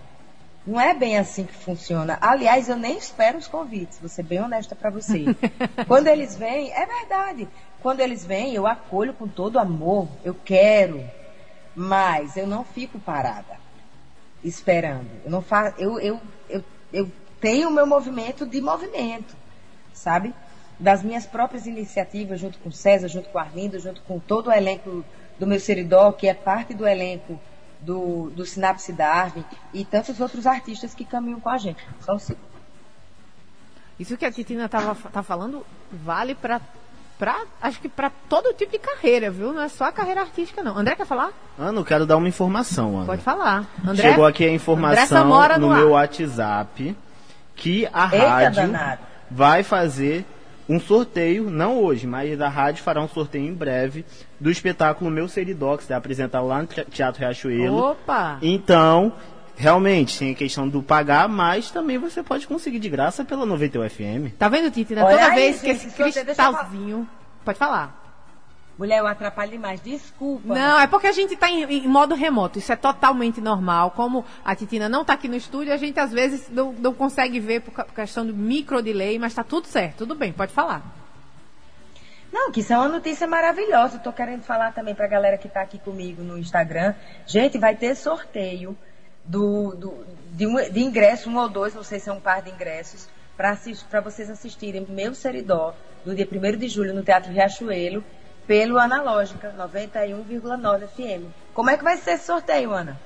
[0.66, 2.18] Não é bem assim que funciona.
[2.20, 5.24] Aliás, eu nem espero os convites, vou ser bem honesta para você.
[5.86, 7.48] Quando eles vêm, é verdade.
[7.80, 11.04] Quando eles vêm, eu acolho com todo amor, eu quero,
[11.74, 13.56] mas eu não fico parada
[14.42, 15.08] esperando.
[15.24, 17.10] Eu não faço, eu, eu, eu, eu
[17.40, 19.36] tenho o meu movimento de movimento,
[19.92, 20.34] sabe?
[20.78, 25.04] Das minhas próprias iniciativas, junto com César, junto com Arlindo, junto com todo o elenco
[25.38, 27.40] do meu Seridó, que é parte do elenco
[27.80, 31.82] do, do Sinapse Darwin, e tantos outros artistas que caminham com a gente.
[32.00, 32.40] São cinco.
[33.98, 36.60] Isso que a Titina estava tá falando vale para
[37.18, 39.52] pra, acho que para todo tipo de carreira, viu?
[39.52, 40.76] Não é só a carreira artística, não.
[40.76, 41.30] André quer falar?
[41.58, 43.06] Ana, eu quero dar uma informação, Ana.
[43.06, 43.66] Pode falar.
[43.86, 46.94] André, Chegou aqui a informação no, no meu WhatsApp
[47.54, 49.02] que a Eita rádio danado.
[49.30, 50.26] vai fazer
[50.68, 54.05] um sorteio, não hoje, mas a rádio fará um sorteio em breve
[54.40, 57.76] do espetáculo Meu Seridox, vai apresentar lá no Teatro Riachuelo.
[57.79, 58.38] Opa!
[58.42, 59.12] Então,
[59.57, 63.88] realmente tem a questão do pagar, mas também você pode conseguir de graça pela 91
[63.88, 64.35] FM.
[64.38, 64.94] Tá vendo, Titi?
[64.94, 67.09] Toda aí, vez que esse cristalzinho.
[67.44, 68.05] Pode falar.
[68.78, 70.54] Mulher, eu atrapalho demais, desculpa.
[70.54, 73.92] Não, é porque a gente está em, em, modo remoto, isso é totalmente normal.
[73.92, 77.40] Como a Titina não está aqui no estúdio, a gente às vezes não, não consegue
[77.40, 80.82] ver por questão do micro delay, mas está tudo certo, tudo bem, pode falar.
[82.30, 83.96] Não, que isso é uma notícia maravilhosa.
[83.96, 86.94] Estou querendo falar também para a galera que está aqui comigo no Instagram.
[87.26, 88.76] Gente, vai ter sorteio
[89.24, 92.42] do, do, de, um, de ingresso, um ou dois, não sei se é um par
[92.42, 98.04] de ingressos, para vocês assistirem Meu Seridó, no dia 1 de julho, no Teatro Riachuelo,
[98.46, 101.30] pelo Analógica 91,9 FM.
[101.52, 102.98] Como é que vai ser esse sorteio, Ana?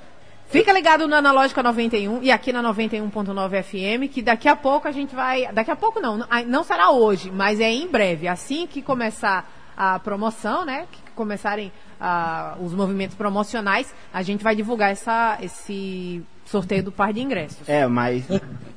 [0.48, 4.90] Fica ligado no Analógica 91 e aqui na 91.9 FM, que daqui a pouco a
[4.90, 5.50] gente vai.
[5.52, 8.26] Daqui a pouco não, não será hoje, mas é em breve.
[8.26, 10.86] Assim que começar a promoção, né?
[10.90, 17.12] Que começarem uh, os movimentos promocionais, a gente vai divulgar essa, esse sorteio do par
[17.12, 17.68] de ingressos.
[17.68, 18.24] É, mas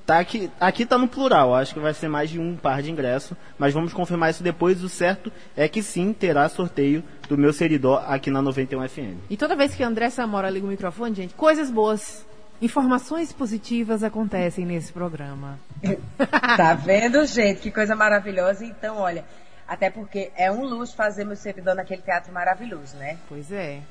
[0.06, 2.92] tá aqui, aqui tá no plural, acho que vai ser mais de um par de
[2.92, 4.84] ingressos, mas vamos confirmar isso depois.
[4.84, 9.18] O certo é que sim, terá sorteio do meu seridó aqui na 91 FM.
[9.30, 12.24] E toda vez que André Samora liga o microfone, gente, coisas boas,
[12.62, 15.58] informações positivas acontecem nesse programa.
[16.56, 17.62] tá vendo, gente?
[17.62, 18.64] Que coisa maravilhosa.
[18.64, 19.26] Então, olha,
[19.68, 23.18] até porque é um luxo fazer meu servidor naquele teatro maravilhoso, né?
[23.28, 23.82] Pois é.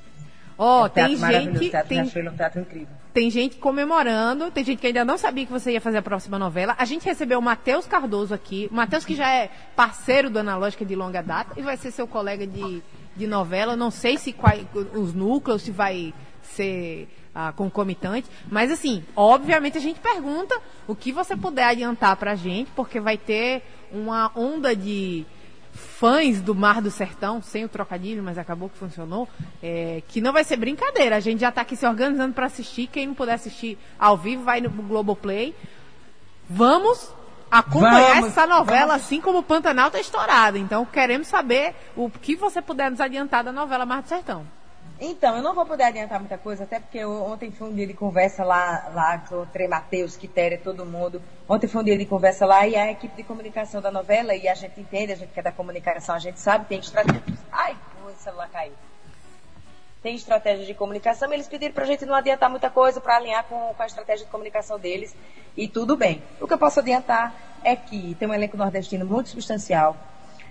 [0.64, 1.70] Ó, oh, é tem gente.
[1.88, 2.86] Tem, um teatro incrível.
[3.12, 6.38] tem gente comemorando, tem gente que ainda não sabia que você ia fazer a próxima
[6.38, 6.76] novela.
[6.78, 8.68] A gente recebeu o Matheus Cardoso aqui.
[8.70, 12.06] O Matheus, que já é parceiro do Analógica de longa data e vai ser seu
[12.06, 12.80] colega de,
[13.16, 13.74] de novela.
[13.74, 14.54] Não sei se qual,
[14.94, 18.28] os núcleos, se vai ser ah, concomitante.
[18.48, 23.18] Mas, assim, obviamente a gente pergunta o que você puder adiantar pra gente, porque vai
[23.18, 25.26] ter uma onda de
[25.72, 29.28] fãs do Mar do Sertão, sem o trocadilho, mas acabou que funcionou,
[29.62, 31.16] é, que não vai ser brincadeira.
[31.16, 32.86] A gente já está aqui se organizando para assistir.
[32.86, 35.54] Quem não puder assistir ao vivo, vai no Globoplay.
[36.48, 37.12] Vamos
[37.50, 39.02] acompanhar vamos, essa novela, vamos.
[39.02, 40.58] assim como o Pantanal está estourado.
[40.58, 44.46] Então, queremos saber o que você puder nos adiantar da novela Mar do Sertão.
[45.04, 47.92] Então, eu não vou poder adiantar muita coisa, até porque ontem foi um dia de
[47.92, 51.20] conversa lá, lá com o Trey Matheus, Quitéria, todo mundo.
[51.48, 54.46] Ontem foi um dia de conversa lá e a equipe de comunicação da novela, e
[54.46, 57.20] a gente entende, a gente que é da comunicação, a gente sabe, tem estratégia.
[57.50, 58.74] Ai, o celular caiu.
[60.04, 63.74] Tem estratégia de comunicação, eles pediram pra gente não adiantar muita coisa para alinhar com,
[63.74, 65.16] com a estratégia de comunicação deles,
[65.56, 66.22] e tudo bem.
[66.40, 67.34] O que eu posso adiantar
[67.64, 69.96] é que tem um elenco nordestino muito substancial.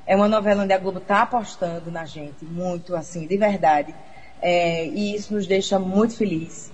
[0.06, 3.96] É uma novela onde a Globo está apostando na gente, muito assim, de verdade
[4.42, 6.72] é, e isso nos deixa muito felizes.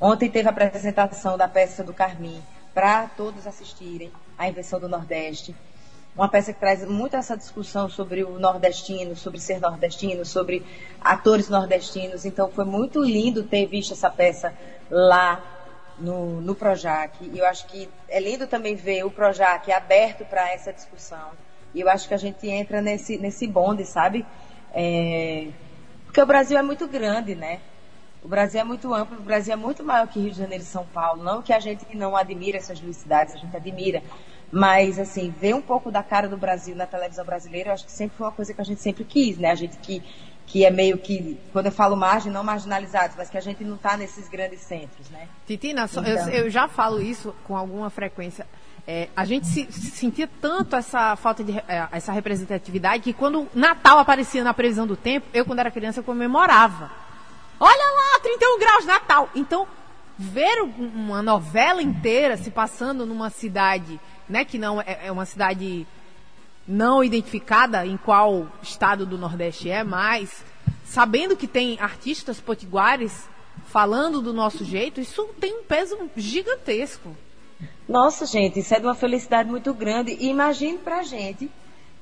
[0.00, 2.40] Ontem teve a apresentação da peça do Carmim
[2.74, 5.54] para todos assistirem, A Invenção do Nordeste.
[6.14, 10.64] Uma peça que traz muito essa discussão sobre o nordestino, sobre ser nordestino, sobre
[11.00, 12.24] atores nordestinos.
[12.24, 14.52] Então foi muito lindo ter visto essa peça
[14.90, 15.42] lá
[15.98, 17.16] no, no Projac.
[17.22, 21.30] E eu acho que é lindo também ver o Projac aberto para essa discussão.
[21.74, 24.24] E eu acho que a gente entra nesse, nesse bonde, sabe?
[24.72, 25.48] É,
[26.08, 27.60] porque o Brasil é muito grande, né?
[28.22, 30.66] O Brasil é muito amplo, o Brasil é muito maior que Rio de Janeiro e
[30.66, 31.22] São Paulo.
[31.22, 34.02] Não que a gente não admira essas duas cidades, a gente admira.
[34.50, 37.92] Mas, assim, ver um pouco da cara do Brasil na televisão brasileira, eu acho que
[37.92, 39.50] sempre foi uma coisa que a gente sempre quis, né?
[39.50, 40.02] A gente que,
[40.46, 43.76] que é meio que, quando eu falo margem, não marginalizados, mas que a gente não
[43.76, 45.28] está nesses grandes centros, né?
[45.46, 46.02] Titina, então...
[46.04, 48.46] eu, eu já falo isso com alguma frequência.
[48.90, 53.46] É, a gente se, se, sentia tanto essa falta de é, essa representatividade que quando
[53.54, 56.90] Natal aparecia na previsão do tempo, eu quando era criança comemorava.
[57.60, 59.28] Olha lá, 31 graus Natal.
[59.34, 59.68] Então,
[60.18, 65.86] ver uma novela inteira se passando numa cidade, né, que não é, é uma cidade
[66.66, 70.42] não identificada em qual estado do Nordeste é, mas
[70.86, 73.28] sabendo que tem artistas potiguares
[73.66, 77.14] falando do nosso jeito, isso tem um peso gigantesco.
[77.88, 80.12] Nossa, gente, isso é de uma felicidade muito grande.
[80.20, 81.50] E imagine pra gente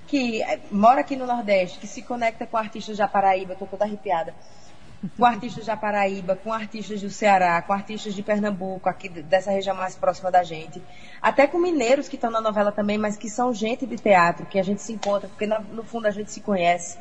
[0.09, 3.85] que eh, mora aqui no Nordeste, que se conecta com artistas da Paraíba, tô toda
[3.85, 4.35] arrepiada.
[5.17, 9.77] Com artistas da Paraíba, com artistas do Ceará, com artistas de Pernambuco, aqui dessa região
[9.77, 10.83] mais próxima da gente.
[11.23, 14.59] Até com mineiros que estão na novela também, mas que são gente de teatro, que
[14.59, 16.99] a gente se encontra, porque no fundo a gente se conhece,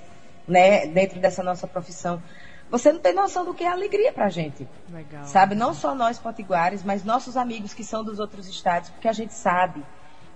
[0.47, 2.21] né, dentro dessa nossa profissão.
[2.69, 4.67] Você não tem noção do que é alegria pra gente.
[4.91, 5.25] Legal.
[5.25, 5.55] Sabe?
[5.55, 9.33] Não só nós potiguares, mas nossos amigos que são dos outros estados, porque a gente
[9.33, 9.83] sabe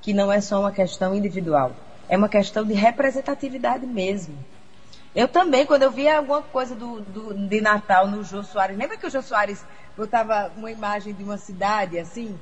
[0.01, 1.75] que não é só uma questão individual.
[2.07, 4.37] É uma questão de representatividade mesmo.
[5.15, 8.95] Eu também, quando eu via alguma coisa do, do, de Natal no Jô Soares, lembra
[8.95, 9.65] que o Jô Soares
[9.97, 12.39] botava uma imagem de uma cidade assim?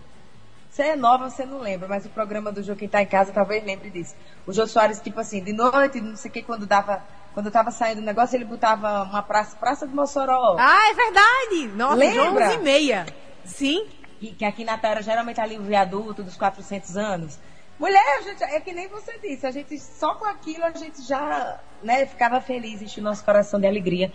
[0.69, 3.31] Você é nova, você não lembra, mas o programa do Jô Quem Tá em Casa
[3.31, 4.15] talvez lembre disso.
[4.45, 7.01] O Jô Soares, tipo assim, de noite, não sei o que, quando dava
[7.37, 10.55] quando eu tava saindo do negócio, ele botava uma praça, Praça de Mossoró.
[10.57, 11.67] Ah, é verdade!
[11.75, 12.47] Nossa, Lembra?
[12.47, 13.05] 11 e meia.
[13.45, 13.85] Sim.
[14.19, 17.39] E, que aqui na Terra geralmente ali o viaduto dos 400 anos.
[17.77, 21.59] Mulher, gente, é que nem você disse, a gente só com aquilo a gente já
[21.83, 24.11] né, ficava feliz, enche o nosso coração de alegria.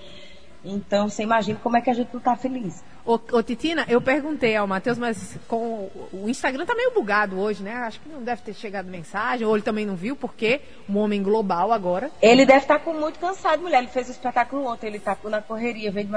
[0.64, 2.84] Então, você imagina como é que a gente não está feliz.
[3.04, 7.62] Ô, ô, Titina, eu perguntei ao Matheus, mas com o Instagram tá meio bugado hoje,
[7.62, 7.74] né?
[7.78, 11.20] Acho que não deve ter chegado mensagem, ou ele também não viu, porque um homem
[11.20, 12.12] global agora.
[12.22, 13.78] Ele deve estar tá com muito cansado, mulher.
[13.78, 16.08] Ele fez o espetáculo ontem, ele está na correria, veio,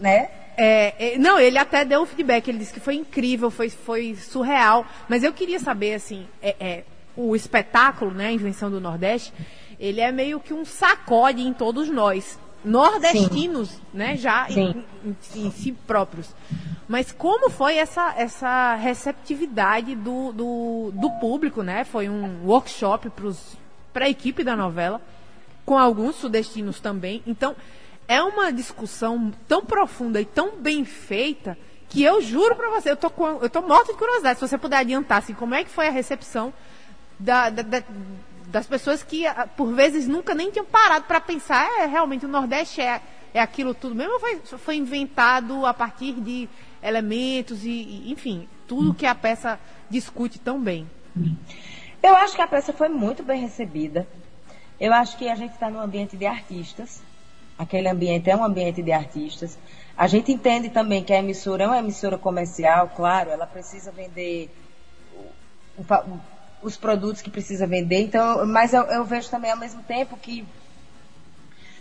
[0.00, 0.28] né?
[0.56, 4.16] É, é, não, ele até deu um feedback, ele disse que foi incrível, foi, foi
[4.16, 4.84] surreal.
[5.08, 6.84] Mas eu queria saber, assim, é, é
[7.16, 9.32] o espetáculo, né, a Invenção do Nordeste,
[9.78, 13.80] ele é meio que um sacode em todos nós nordestinos, Sim.
[13.92, 16.34] né, já em, em, em, si próprios.
[16.88, 21.84] Mas como foi essa, essa receptividade do, do, do público, né?
[21.84, 23.10] Foi um workshop
[23.92, 25.00] para a equipe da novela,
[25.64, 27.22] com alguns sudestinos também.
[27.26, 27.54] Então,
[28.06, 31.56] é uma discussão tão profunda e tão bem feita
[31.88, 34.38] que eu juro para você, eu tô, com, eu tô morta de curiosidade.
[34.38, 36.52] Se você puder adiantar, assim, como é que foi a recepção
[37.18, 37.82] da, da, da,
[38.54, 42.28] das pessoas que, ah, por vezes, nunca nem tinham parado para pensar, é, realmente, o
[42.28, 43.02] Nordeste é,
[43.34, 46.48] é aquilo tudo mesmo, foi, foi inventado a partir de
[46.80, 49.58] elementos e, e, enfim, tudo que a peça
[49.90, 50.88] discute tão bem.
[52.00, 54.06] Eu acho que a peça foi muito bem recebida.
[54.78, 57.02] Eu acho que a gente está num ambiente de artistas.
[57.58, 59.58] Aquele ambiente é um ambiente de artistas.
[59.96, 64.48] A gente entende também que a emissora é uma emissora comercial, claro, ela precisa vender
[66.64, 68.00] os produtos que precisa vender.
[68.00, 70.44] Então, mas eu, eu vejo também ao mesmo tempo que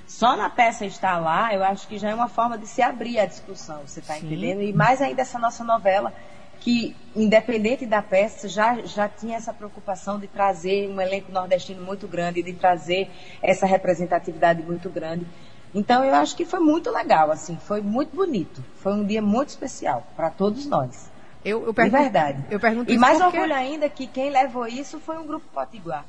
[0.05, 3.17] só na peça estar lá, eu acho que já é uma forma de se abrir
[3.17, 4.61] a discussão, você está entendendo?
[4.61, 6.13] E mais ainda essa nossa novela,
[6.59, 12.07] que, independente da peça, já, já tinha essa preocupação de trazer um elenco nordestino muito
[12.07, 13.09] grande, de trazer
[13.41, 15.25] essa representatividade muito grande.
[15.73, 18.63] Então, eu acho que foi muito legal, assim, foi muito bonito.
[18.77, 21.09] Foi um dia muito especial para todos nós.
[21.43, 22.45] Eu, eu pergunto, de verdade.
[22.49, 23.37] Eu pergunto e mais porque...
[23.37, 26.05] orgulho ainda que quem levou isso foi um grupo Potiguar.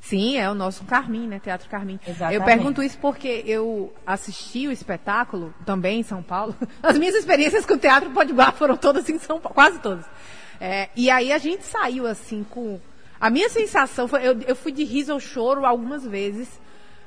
[0.00, 1.40] Sim, é o nosso Carmim, né?
[1.40, 1.98] Teatro Carmim.
[2.06, 2.34] Exatamente.
[2.34, 6.54] Eu pergunto isso porque eu assisti o espetáculo também em São Paulo.
[6.82, 10.04] As minhas experiências com o Teatro Potiguar foram todas em São Paulo, quase todas.
[10.60, 12.80] É, e aí a gente saiu assim com.
[13.20, 14.26] A minha sensação foi.
[14.26, 16.48] Eu, eu fui de riso ao choro algumas vezes.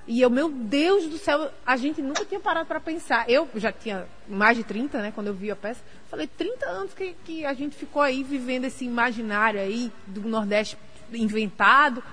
[0.09, 3.29] E eu, meu Deus do céu, a gente nunca tinha parado para pensar.
[3.29, 5.83] Eu já tinha mais de 30, né, quando eu vi a peça.
[6.09, 10.75] Falei, 30 anos que, que a gente ficou aí vivendo esse imaginário aí do Nordeste
[11.13, 12.03] inventado.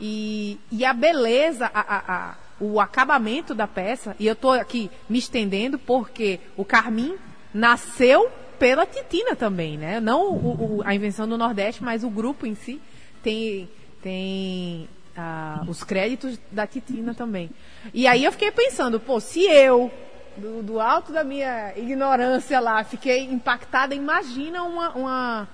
[0.00, 4.90] E, e a beleza, a, a, a, o acabamento da peça, e eu estou aqui
[5.06, 7.14] me estendendo porque o Carmim
[7.52, 10.00] nasceu pela Titina também, né?
[10.00, 12.80] Não o, o, a invenção do Nordeste, mas o grupo em si
[13.22, 13.68] tem,
[14.00, 17.50] tem ah, os créditos da Titina também.
[17.92, 19.90] E aí eu fiquei pensando, pô, se eu,
[20.36, 25.48] do, do alto da minha ignorância lá, fiquei impactada, imagina uma, uma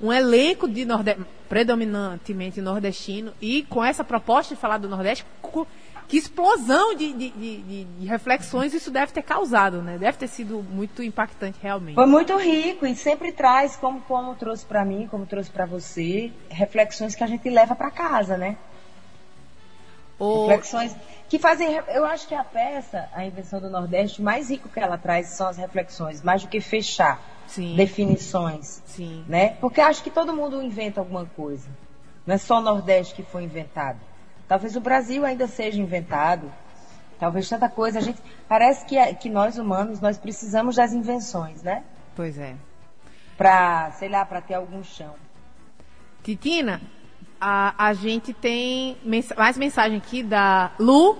[0.00, 0.86] um elenco de
[1.48, 5.24] predominantemente nordestino e com essa proposta de falar do Nordeste,
[6.08, 9.98] que explosão de, de, de, de, reflexões isso deve ter causado, né?
[9.98, 11.94] Deve ter sido muito impactante realmente.
[11.94, 16.30] Foi muito rico e sempre traz, como como trouxe para mim, como trouxe para você,
[16.48, 18.56] reflexões que a gente leva para casa, né?
[20.18, 20.96] Reflexões
[21.28, 24.78] que fazem, eu acho que a peça, a invenção do Nordeste, o mais rico que
[24.78, 27.74] ela traz são as reflexões, mais do que fechar Sim.
[27.74, 28.82] definições.
[28.86, 29.24] Sim.
[29.28, 29.56] Né?
[29.60, 31.68] Porque acho que todo mundo inventa alguma coisa.
[32.26, 33.98] Não é só o Nordeste que foi inventado.
[34.48, 36.50] Talvez o Brasil ainda seja inventado.
[37.18, 37.98] Talvez tanta coisa.
[37.98, 41.82] A gente parece que, é, que nós humanos nós precisamos das invenções, né?
[42.14, 42.54] Pois é.
[43.36, 45.14] Para, sei lá, para ter algum chão.
[46.22, 46.80] Titina,
[47.48, 51.16] a, a gente tem mens mais mensagem aqui da Lu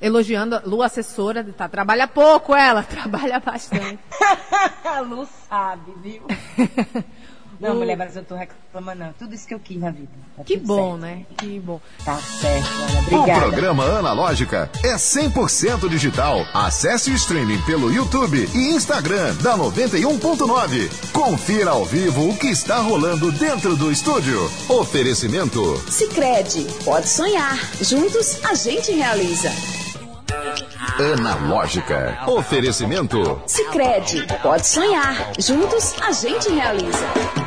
[0.00, 3.98] elogiando a Lu, assessora, tá, trabalha pouco ela, trabalha bastante.
[4.84, 6.22] a Lu sabe, viu?
[7.60, 9.12] Não, mulher, mas eu tô reclamando, não.
[9.14, 10.08] Tudo isso que eu quis na vida.
[10.36, 11.00] Tá que bom, certo.
[11.00, 11.26] né?
[11.36, 11.80] Que bom.
[12.04, 13.00] Tá certo, Ana.
[13.00, 13.38] Obrigada.
[13.38, 16.44] O programa Analógica é 100% digital.
[16.54, 21.10] Acesse o streaming pelo YouTube e Instagram da 91.9.
[21.12, 24.38] Confira ao vivo o que está rolando dentro do estúdio.
[24.68, 25.76] Oferecimento.
[25.90, 27.56] Sicredi Pode sonhar.
[27.82, 29.50] Juntos a gente realiza.
[30.98, 32.18] Analógica.
[32.26, 33.40] Oferecimento.
[33.46, 34.26] Sicredi.
[34.42, 35.32] Pode sonhar.
[35.38, 37.37] Juntos a gente realiza.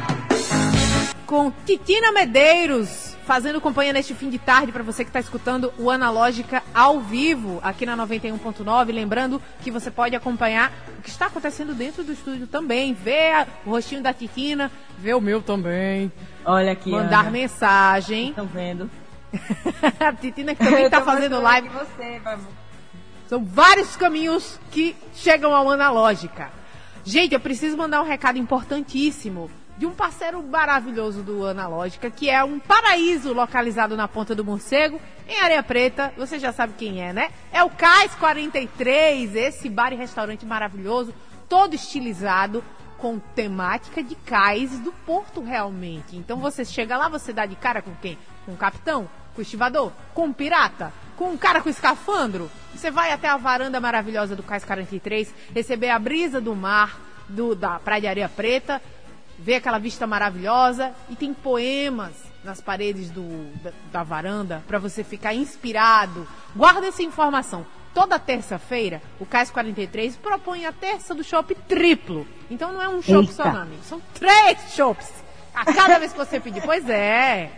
[1.32, 5.90] Com Titina Medeiros fazendo companhia neste fim de tarde para você que está escutando o
[5.90, 8.92] Analógica ao vivo aqui na 91.9.
[8.92, 12.94] Lembrando que você pode acompanhar o que está acontecendo dentro do estúdio também.
[12.94, 16.12] Ver o rostinho da Titina, ver o meu também.
[16.44, 16.92] Olha aqui.
[16.92, 17.32] Mandar Ana.
[17.32, 18.32] mensagem.
[18.32, 18.92] Estão vendo?
[20.02, 21.70] a Titina que também está fazendo live.
[21.70, 22.46] Você, vamos.
[23.30, 26.52] São vários caminhos que chegam ao Analógica.
[27.06, 29.50] Gente, eu preciso mandar um recado importantíssimo
[29.82, 35.02] de um parceiro maravilhoso do Analógica, que é um paraíso localizado na Ponta do Morcego,
[35.28, 36.14] em Areia Preta.
[36.18, 37.32] Você já sabe quem é, né?
[37.52, 41.16] É o Cais 43, esse bar e restaurante maravilhoso,
[41.50, 42.64] todo estilizado,
[43.00, 46.16] com temática de cais do porto realmente.
[46.16, 48.20] Então você chega lá, você dá de cara com quem?
[48.46, 49.10] Com o capitão?
[49.34, 49.92] Com o estivador?
[50.14, 50.94] Com o pirata?
[51.18, 55.90] com um cara com escafandro, você vai até a varanda maravilhosa do Cais 43, receber
[55.90, 58.82] a brisa do mar, do, da Praia de Areia Preta,
[59.42, 65.04] ver aquela vista maravilhosa e tem poemas nas paredes do, da, da varanda para você
[65.04, 66.28] ficar inspirado.
[66.56, 67.66] Guarda essa informação.
[67.94, 72.26] toda terça-feira, o Cais 43 propõe a terça do shopping triplo.
[72.50, 73.84] Então não é um shopping só, não, amigo.
[73.84, 75.12] São três shoppings
[75.54, 76.62] a cada vez que você pedir.
[76.62, 77.52] Pois é.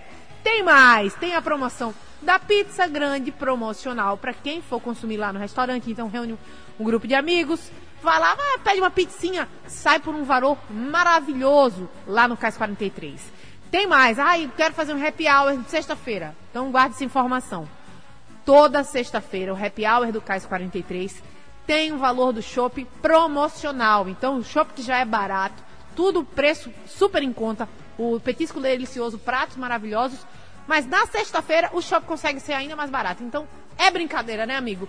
[0.44, 5.40] Tem mais, tem a promoção da pizza grande promocional para quem for consumir lá no
[5.40, 5.90] restaurante.
[5.90, 6.38] Então reúne
[6.80, 7.72] um, grupo de amigos,
[8.04, 13.20] vai lá, vai, pede uma pizzinha, sai por um valor maravilhoso lá no Cais 43.
[13.72, 16.36] Tem mais, ai, quero fazer um happy hour sexta-feira.
[16.52, 17.68] Então guarde essa informação.
[18.46, 21.24] Toda sexta-feira, o happy hour do Cais 43
[21.66, 24.10] tem o valor do shopping promocional.
[24.10, 25.64] Então, o shopping que já é barato,
[25.96, 30.20] tudo preço super em conta, o petisco delicioso, pratos maravilhosos.
[30.68, 33.24] Mas na sexta-feira o shopping consegue ser ainda mais barato.
[33.24, 34.88] Então, é brincadeira, né, amigo?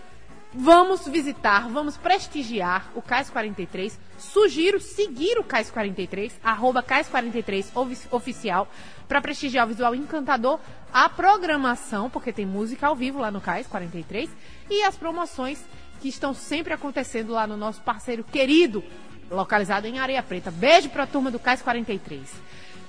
[0.57, 3.99] Vamos visitar, vamos prestigiar o Cais 43.
[4.17, 7.73] Sugiro seguir o Cais 43, arroba Cais 43
[8.13, 8.69] oficial,
[9.09, 10.61] para prestigiar o visual encantador,
[10.93, 14.31] a programação, porque tem música ao vivo lá no Cais 43,
[14.71, 15.61] e as promoções
[16.01, 18.85] que estão sempre acontecendo lá no nosso parceiro querido,
[19.29, 20.53] localizado em Areia Preta.
[20.53, 22.33] Beijo para a turma do Cais 43.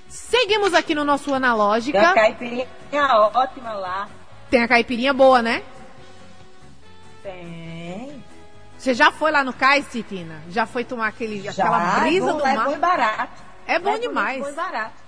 [0.08, 2.00] Seguimos aqui no nosso Analógica.
[2.00, 2.68] Tem a caipirinha
[3.34, 4.08] ótima lá.
[4.52, 5.64] Tem a caipirinha boa, né?
[7.26, 8.24] Tem.
[8.78, 10.44] Você já foi lá no cais, Titina?
[10.50, 12.54] Já foi tomar aquele, já, aquela brisa é bom, do mar?
[12.54, 13.44] É bom e barato.
[13.66, 14.44] É bom é demais.
[14.44, 15.04] Bom e barato.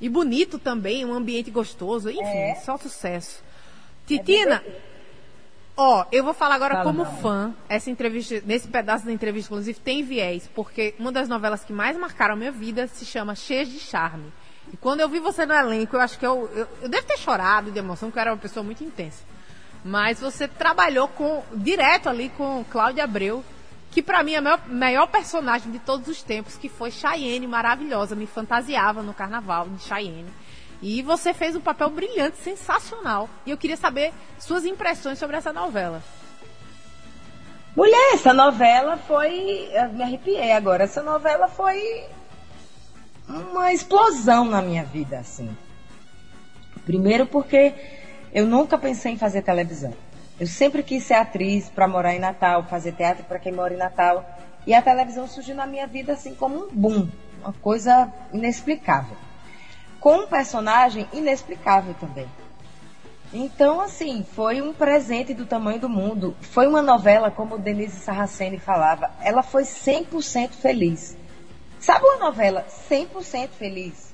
[0.00, 2.08] E bonito também, um ambiente gostoso.
[2.08, 2.54] Enfim, é.
[2.54, 3.42] só sucesso.
[4.06, 4.80] Titina, é
[5.76, 7.16] ó, eu vou falar agora Fala como não.
[7.16, 7.54] fã.
[7.68, 11.96] Essa entrevista, nesse pedaço da entrevista, inclusive, tem viés, porque uma das novelas que mais
[11.98, 14.32] marcaram a minha vida se chama Cheias de Charme.
[14.72, 17.18] E quando eu vi você no elenco, eu acho que eu, eu, eu devo ter
[17.18, 19.22] chorado de emoção, porque eu era uma pessoa muito intensa.
[19.84, 23.44] Mas você trabalhou com direto ali com Cláudia Abreu,
[23.90, 27.46] que para mim é a maior, maior, personagem de todos os tempos, que foi Cheyenne,
[27.46, 30.30] maravilhosa, me fantasiava no carnaval de Cheyenne.
[30.82, 33.28] E você fez um papel brilhante, sensacional.
[33.44, 36.02] E eu queria saber suas impressões sobre essa novela.
[37.76, 39.68] Mulher, essa novela foi.
[39.72, 40.84] Eu me arrepiei agora.
[40.84, 42.04] Essa novela foi
[43.28, 45.54] uma explosão na minha vida, assim.
[46.84, 47.74] Primeiro porque
[48.32, 49.92] eu nunca pensei em fazer televisão.
[50.38, 53.76] Eu sempre quis ser atriz para morar em Natal, fazer teatro para quem mora em
[53.76, 54.24] Natal.
[54.66, 57.08] E a televisão surgiu na minha vida assim como um boom,
[57.42, 59.16] uma coisa inexplicável.
[59.98, 62.26] Com um personagem inexplicável também.
[63.32, 66.36] Então, assim, foi um presente do tamanho do mundo.
[66.40, 71.16] Foi uma novela, como Denise Sarraceni falava, ela foi 100% feliz.
[71.78, 74.09] Sabe uma novela 100% feliz?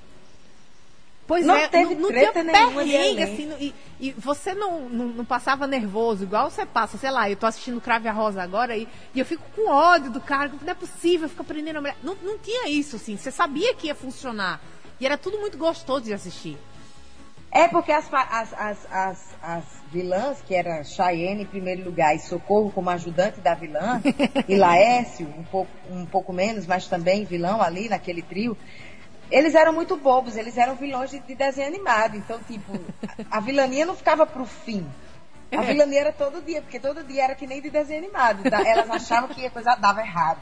[1.26, 5.24] Pois não é, teve não, não nenhuma perrengue, assim, e, e, você não, não, não,
[5.24, 8.86] passava nervoso, igual você passa, sei lá, eu tô assistindo Crave a Rosa agora e,
[9.12, 11.96] e eu fico com ódio do cara, não é possível, fica prendendo a mulher.
[12.00, 14.60] Não, não tinha isso, assim, você sabia que ia funcionar.
[15.00, 16.56] E era tudo muito gostoso de assistir.
[17.50, 22.18] É porque as, as, as, as, as vilãs, que era Cheyenne em primeiro lugar e
[22.18, 24.00] Socorro como ajudante da vilã,
[24.46, 28.56] e Laércio, um pouco, um pouco menos, mas também vilão ali naquele trio,
[29.30, 32.16] eles eram muito bobos, eles eram vilões de, de desenho animado.
[32.16, 32.72] Então, tipo,
[33.30, 34.86] a, a vilania não ficava pro fim.
[35.50, 35.66] A é.
[35.66, 38.42] vilania era todo dia, porque todo dia era que nem de desenho animado.
[38.44, 40.40] Elas achavam que a coisa dava errado.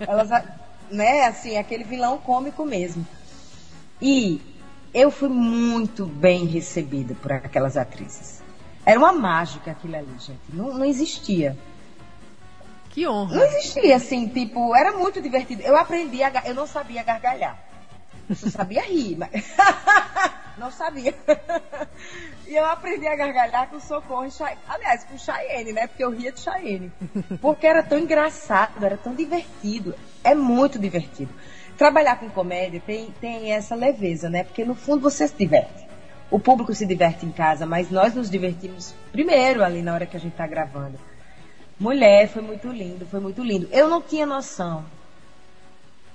[0.00, 0.30] Elas,
[0.90, 3.06] né, assim, aquele vilão cômico mesmo.
[4.00, 4.40] E
[4.92, 8.42] eu fui muito bem recebida por aquelas atrizes.
[8.84, 10.40] Era uma mágica aquilo ali, gente.
[10.52, 11.56] Não, não existia.
[12.90, 13.36] Que honra.
[13.36, 15.62] Não existia, assim, tipo, era muito divertido.
[15.62, 16.30] Eu aprendi a.
[16.46, 17.58] Eu não sabia gargalhar.
[18.28, 19.30] Eu sabia rir, mas.
[20.58, 21.14] não sabia.
[22.46, 24.60] e eu aprendi a gargalhar com Socorro e Cheyenne.
[24.68, 25.86] Aliás, com Cheyenne, né?
[25.86, 26.92] Porque eu ria de Cheyenne.
[27.40, 29.94] Porque era tão engraçado, era tão divertido.
[30.24, 31.32] É muito divertido.
[31.76, 34.44] Trabalhar com comédia tem, tem essa leveza, né?
[34.44, 35.86] Porque no fundo você se diverte.
[36.30, 40.16] O público se diverte em casa, mas nós nos divertimos primeiro ali na hora que
[40.16, 40.98] a gente está gravando.
[41.78, 43.68] Mulher, foi muito lindo, foi muito lindo.
[43.70, 44.84] Eu não tinha noção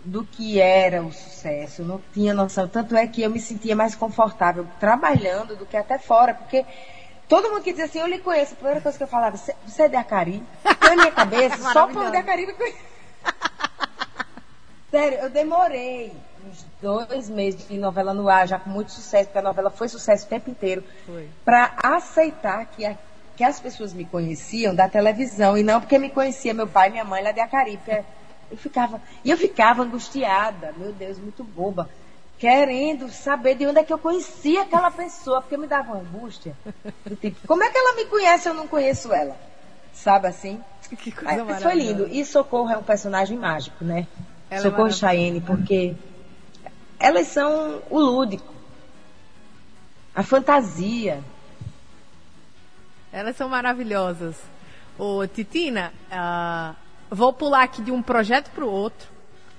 [0.03, 2.67] do que era o sucesso, não tinha noção.
[2.67, 6.65] Tanto é que eu me sentia mais confortável trabalhando do que até fora, porque
[7.27, 9.83] todo mundo que dizia assim, eu lhe conheço, a primeira coisa que eu falava, você
[9.83, 10.43] é de Acari?
[10.81, 12.77] Na minha cabeça, só o povo de Acari me conhece.
[14.91, 16.11] Sério, eu demorei
[16.45, 19.87] uns dois meses de novela no ar, já com muito sucesso, porque a novela foi
[19.87, 20.83] sucesso o tempo inteiro,
[21.45, 22.97] para aceitar que, a,
[23.37, 26.91] que as pessoas me conheciam da televisão, e não porque me conhecia meu pai e
[26.91, 28.03] minha mãe lá de Acari, porque
[28.51, 31.89] eu ficava, e eu ficava angustiada, meu Deus, muito boba,
[32.37, 36.55] querendo saber de onde é que eu conhecia aquela pessoa, porque me dava uma angústia.
[37.21, 39.37] Tipo, como é que ela me conhece eu não conheço ela?
[39.93, 40.61] Sabe assim?
[40.91, 42.05] Que coisa Mas foi lindo.
[42.09, 44.07] E Socorro é um personagem mágico, né?
[44.49, 45.95] Ela é Socorro é Chayenne, porque
[46.99, 48.53] elas são o lúdico,
[50.13, 51.23] a fantasia.
[53.13, 54.35] Elas são maravilhosas.
[54.97, 56.75] Ô, Titina, uh,
[57.11, 59.09] vou pular aqui de um projeto para o outro,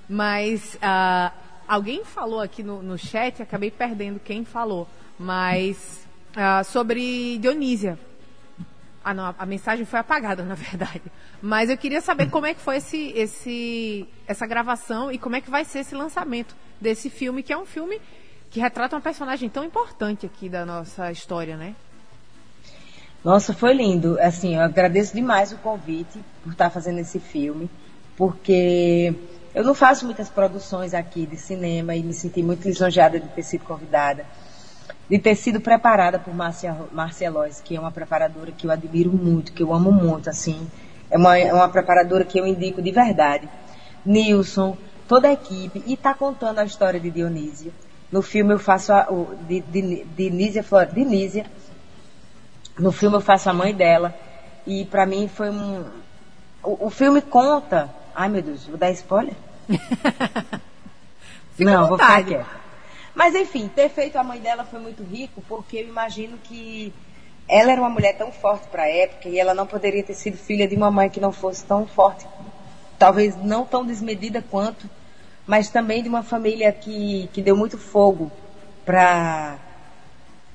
[0.09, 1.31] mas uh,
[1.69, 4.89] alguém falou aqui no, no chat, acabei perdendo quem falou,
[5.19, 7.99] mas uh, sobre Dionísia.
[9.05, 11.03] Ah, não, a mensagem foi apagada, na verdade.
[11.43, 15.41] Mas eu queria saber como é que foi esse, esse, essa gravação e como é
[15.41, 18.01] que vai ser esse lançamento desse filme, que é um filme
[18.51, 21.75] que retrata uma personagem tão importante aqui da nossa história, né?
[23.25, 24.19] Nossa, foi lindo.
[24.21, 27.71] Assim, eu agradeço demais o convite por estar fazendo esse filme,
[28.17, 29.15] porque
[29.55, 33.43] eu não faço muitas produções aqui de cinema e me senti muito lisonjeada de ter
[33.43, 34.25] sido convidada,
[35.09, 39.53] de ter sido preparada por Márcia Lois, que é uma preparadora que eu admiro muito,
[39.53, 40.67] que eu amo muito, assim.
[41.11, 43.49] É uma, é uma preparadora que eu indico de verdade.
[44.05, 44.77] Nilson,
[45.07, 47.73] toda a equipe, e está contando a história de Dionísia.
[48.11, 51.47] No filme eu faço a, o, de, de, de, Nízia, Flor, de Nízia,
[52.79, 54.15] no filme eu faço a mãe dela.
[54.67, 55.85] E para mim foi um.
[56.63, 57.91] O, o, filme conta.
[58.15, 59.35] Ai meu Deus, vou dar spoiler?
[61.59, 62.63] Não, vou ficar quieta.
[63.15, 66.93] Mas enfim, ter feito a mãe dela foi muito rico, porque eu imagino que
[67.49, 70.39] ela era uma mulher tão forte para a época e ela não poderia ter sido
[70.39, 72.27] filha de uma mãe que não fosse tão forte,
[72.99, 74.89] talvez não tão desmedida quanto,
[75.47, 78.31] mas também de uma família que, que deu muito fogo
[78.85, 79.59] para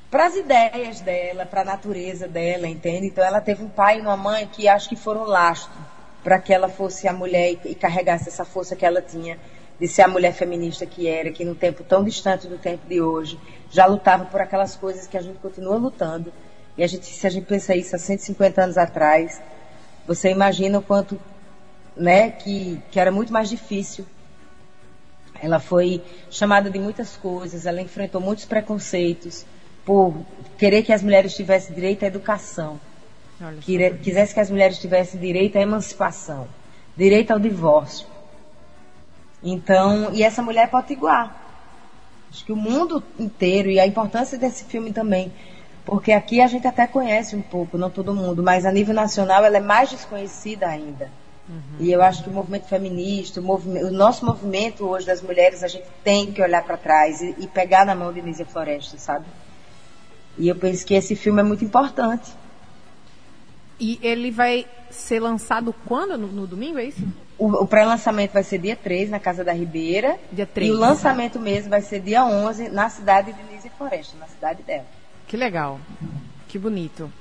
[0.10, 3.08] para as ideias dela, para a natureza dela, entende?
[3.08, 5.78] Então ela teve um pai e uma mãe que acho que foram lastro
[6.24, 9.38] para que ela fosse a mulher e, carregasse essa força que ela tinha
[9.80, 13.00] de ser a mulher feminista que era, que num tempo tão distante do tempo de
[13.00, 13.40] hoje,
[13.70, 16.34] já lutava por aquelas coisas que a gente continua lutando.
[16.78, 19.42] E a gente, se a gente pensa isso há 150 anos atrás,
[20.08, 21.20] você imagina o quanto,
[21.96, 24.06] né, que, que era muito mais difícil.
[25.40, 29.46] Ela foi chamada de muitas coisas, ela enfrentou muitos preconceitos,
[29.86, 30.14] por
[30.58, 32.78] querer que as mulheres tivessem direito à educação,
[33.62, 36.48] que, quisesse que as mulheres tivessem direito à emancipação,
[36.96, 38.08] direito ao divórcio.
[39.44, 41.36] Então, e essa mulher é potiguar.
[42.30, 45.32] Acho que o mundo inteiro, e a importância desse filme também,
[45.86, 49.46] porque aqui a gente até conhece um pouco, não todo mundo, mas a nível nacional
[49.46, 51.10] ela é mais desconhecida ainda.
[51.48, 51.78] Uhum.
[51.80, 55.64] E eu acho que o movimento feminista, o, movimento, o, nosso movimento hoje das mulheres,
[55.64, 58.98] a gente tem que olhar para trás e, e, pegar na mão de Nízia Floresta,
[58.98, 59.26] sabe?
[60.38, 62.30] E eu penso que esse filme é muito importante.
[63.80, 66.18] E ele vai ser lançado quando?
[66.18, 67.06] No, no domingo, é isso?
[67.38, 70.18] O, o pré-lançamento vai ser dia 3, na Casa da Ribeira.
[70.32, 70.70] Dia 3.
[70.70, 74.64] E o lançamento mesmo vai ser dia 11, na cidade de Lise Floresta, na cidade
[74.64, 74.86] dela.
[75.28, 75.80] Que legal.
[76.48, 77.12] Que bonito.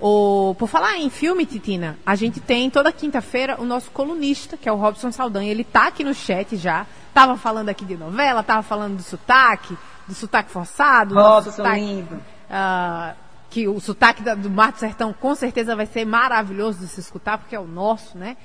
[0.00, 4.68] O, por falar em filme, Titina, a gente tem toda quinta-feira o nosso colunista, que
[4.68, 5.50] é o Robson Saldanha.
[5.50, 6.86] Ele tá aqui no chat já.
[7.12, 9.76] Tava falando aqui de novela, tava falando do sotaque,
[10.08, 11.14] do sotaque forçado.
[11.14, 13.14] Robson, sotaque, lindo uh,
[13.50, 17.36] que o sotaque da, do Mato Sertão com certeza vai ser maravilhoso de se escutar,
[17.36, 18.36] porque é o nosso, né?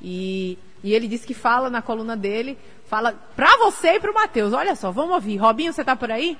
[0.00, 2.56] E, e ele disse que fala na coluna dele,
[2.86, 4.52] fala pra você e pro Matheus.
[4.52, 5.36] Olha só, vamos ouvir.
[5.36, 6.38] Robinho, você tá por aí?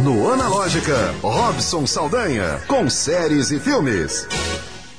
[0.00, 4.26] No Analógica, Robson Saldanha, com séries e filmes.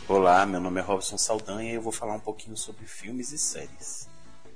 [0.07, 3.37] Olá, meu nome é Robson Saldanha e eu vou falar um pouquinho sobre filmes e
[3.39, 4.07] séries.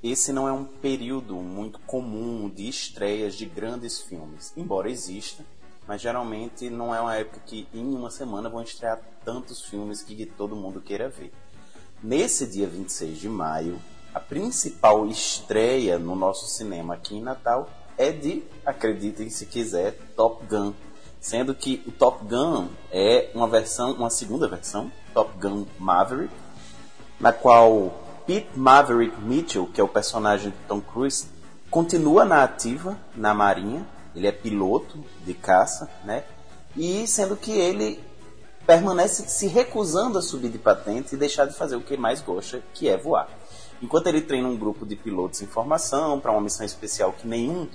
[0.02, 5.44] Esse não é um período muito comum de estreias de grandes filmes, embora exista,
[5.86, 10.26] mas geralmente não é uma época que em uma semana vão estrear tantos filmes que
[10.26, 11.32] todo mundo queira ver.
[12.02, 13.78] Nesse dia 26 de maio,
[14.12, 20.44] a principal estreia no nosso cinema aqui em Natal é de, acreditem se quiser, Top
[20.46, 20.72] Gun.
[21.20, 26.32] Sendo que o Top Gun é uma versão, uma segunda versão, Top Gun Maverick,
[27.18, 27.92] na qual
[28.26, 31.26] Pete Maverick Mitchell, que é o personagem de Tom Cruise,
[31.70, 33.86] continua na ativa na Marinha
[34.16, 36.24] ele é piloto de caça, né?
[36.74, 38.02] E sendo que ele
[38.66, 42.60] permanece se recusando a subir de patente e deixar de fazer o que mais gosta,
[42.74, 43.28] que é voar.
[43.80, 47.68] Enquanto ele treina um grupo de pilotos em formação para uma missão especial que nenhum,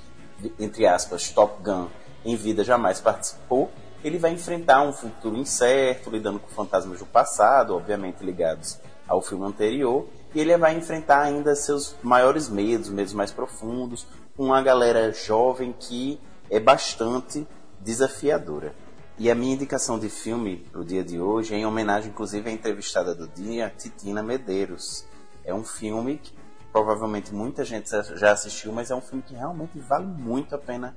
[0.59, 1.87] entre aspas, Top Gun
[2.25, 3.71] em vida jamais participou,
[4.03, 9.45] ele vai enfrentar um futuro incerto, lidando com fantasmas do passado, obviamente ligados ao filme
[9.45, 15.11] anterior, e ele vai enfrentar ainda seus maiores medos, medos mais profundos, com uma galera
[15.11, 16.19] jovem que
[16.51, 17.47] é bastante
[17.79, 18.75] desafiadora.
[19.17, 22.49] E a minha indicação de filme para o dia de hoje é em homenagem, inclusive,
[22.49, 25.05] à entrevistada do dia, Titina Medeiros.
[25.45, 26.33] É um filme que
[26.73, 30.95] provavelmente muita gente já assistiu, mas é um filme que realmente vale muito a pena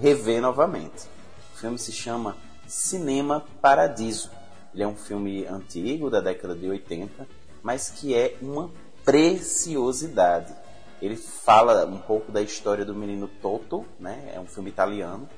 [0.00, 1.08] rever novamente.
[1.54, 2.36] O filme se chama
[2.66, 4.30] Cinema Paradiso.
[4.72, 7.26] Ele é um filme antigo, da década de 80,
[7.62, 8.70] mas que é uma
[9.04, 10.54] preciosidade.
[11.00, 14.32] Ele fala um pouco da história do menino Toto, né?
[14.34, 15.28] É um filme italiano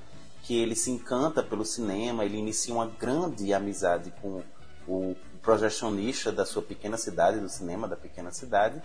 [0.43, 4.43] que ele se encanta pelo cinema, ele inicia uma grande amizade com
[4.87, 8.81] o projecionista da sua pequena cidade, do cinema da pequena cidade,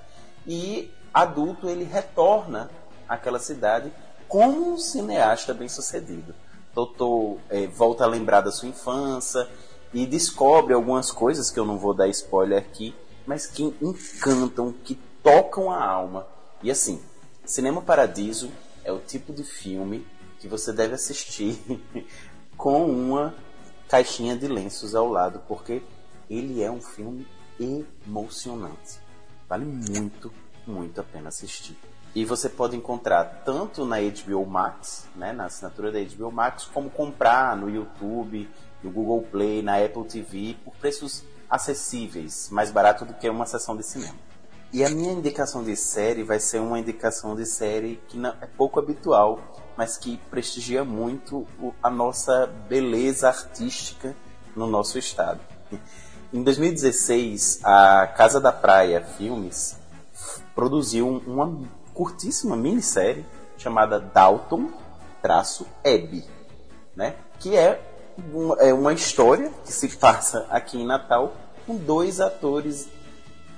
[0.47, 2.69] e adulto ele retorna
[3.07, 3.93] àquela cidade
[4.27, 6.33] como um cineasta bem sucedido.
[6.73, 9.47] Totô é, volta a lembrar da sua infância
[9.93, 12.95] e descobre algumas coisas que eu não vou dar spoiler aqui,
[13.27, 16.25] mas que encantam, que tocam a alma.
[16.63, 17.01] E assim,
[17.43, 18.51] Cinema Paradiso
[18.83, 20.05] é o tipo de filme
[20.39, 21.59] que você deve assistir
[22.55, 23.33] com uma
[23.87, 25.81] caixinha de lenços ao lado, porque
[26.29, 27.27] ele é um filme
[27.59, 28.99] emocionante.
[29.49, 30.31] Vale muito,
[30.65, 31.77] muito a pena assistir.
[32.13, 36.89] E você pode encontrar tanto na HBO Max, né, na assinatura da HBO Max, como
[36.89, 38.49] comprar no YouTube,
[38.83, 43.75] no Google Play, na Apple TV, por preços acessíveis, mais barato do que uma sessão
[43.75, 44.30] de cinema.
[44.73, 48.45] E a minha indicação de série vai ser uma indicação de série que não, é
[48.45, 49.39] pouco habitual,
[49.75, 54.15] mas que prestigia muito o, a nossa beleza artística
[54.55, 55.41] no nosso estado.
[56.33, 59.77] Em 2016, a Casa da Praia Filmes
[60.55, 63.25] produziu uma curtíssima minissérie
[63.57, 64.69] chamada Dalton
[65.21, 66.25] traço Ebb,
[66.95, 67.15] né?
[67.39, 67.79] Que é
[68.33, 71.33] uma, é uma história que se passa aqui em Natal
[71.65, 72.89] com dois atores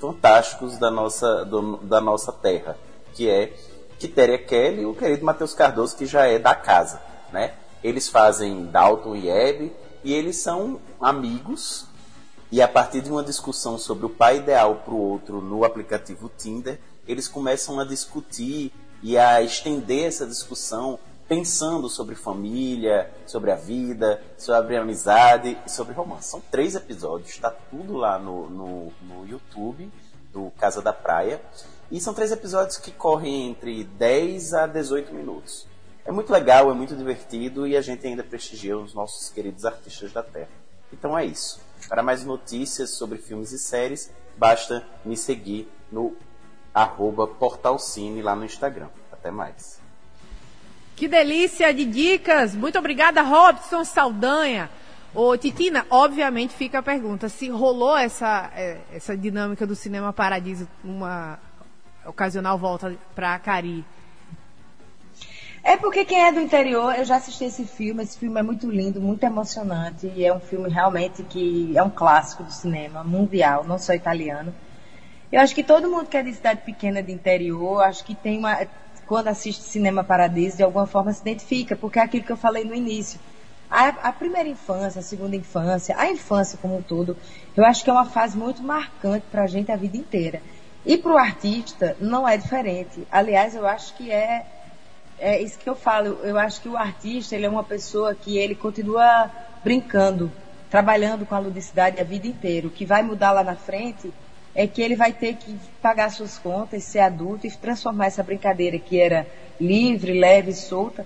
[0.04, 2.78] fantásticos da nossa, do, da nossa terra,
[3.14, 3.54] que é
[3.98, 7.02] Quitéria Kelly e o querido Matheus Cardoso, que já é da casa,
[7.32, 7.54] né?
[7.82, 9.72] Eles fazem Dalton e Abby
[10.04, 11.86] e eles são amigos
[12.52, 16.30] e a partir de uma discussão sobre o pai ideal para o outro no aplicativo
[16.38, 23.56] Tinder, eles começam a discutir e a estender essa discussão pensando sobre família, sobre a
[23.56, 26.30] vida, sobre a amizade e sobre romance.
[26.30, 29.92] São três episódios, está tudo lá no, no, no, YouTube
[30.32, 31.42] do Casa da Praia.
[31.92, 35.68] E são três episódios que correm entre 10 a 18 minutos.
[36.06, 40.12] É muito legal, é muito divertido e a gente ainda prestigia os nossos queridos artistas
[40.12, 40.50] da Terra.
[40.92, 41.62] Então é isso.
[41.88, 46.16] Para mais notícias sobre filmes e séries, basta me seguir no
[46.74, 48.90] arroba portalcine lá no Instagram.
[49.12, 49.83] Até mais.
[50.96, 52.56] Que delícia de dicas!
[52.56, 54.70] Muito obrigada, Robson Saldanha.
[55.14, 60.68] Ô, Titina, obviamente fica a pergunta: se rolou essa, é, essa dinâmica do Cinema Paradiso,
[60.84, 61.40] uma
[62.06, 63.84] ocasional volta para Cari?
[65.64, 68.70] É porque quem é do interior, eu já assisti esse filme, esse filme é muito
[68.70, 73.64] lindo, muito emocionante, e é um filme realmente que é um clássico do cinema mundial,
[73.64, 74.54] não só italiano.
[75.32, 78.38] Eu acho que todo mundo que é de cidade pequena de interior, acho que tem
[78.38, 78.68] uma,
[79.08, 82.64] quando assiste Cinema Paradiso, de alguma forma se identifica, porque é aquilo que eu falei
[82.64, 83.20] no início.
[83.70, 87.18] A, a, primeira infância, a segunda infância, a infância como um todo,
[87.58, 90.42] eu acho que é uma fase muito marcante para a gente a vida inteira.
[90.86, 93.08] E para o artista não é diferente.
[93.12, 94.46] Aliás, eu acho que é,
[95.18, 96.20] é isso que eu falo.
[96.24, 99.32] Eu acho que o artista ele é uma pessoa que ele continua
[99.64, 100.32] brincando,
[100.70, 102.68] trabalhando com a ludicidade a vida inteira.
[102.68, 104.14] O que vai mudar lá na frente
[104.56, 108.78] é que ele vai ter que pagar suas contas, ser adulto e transformar essa brincadeira
[108.78, 109.28] que era
[109.60, 111.06] livre, leve, solta,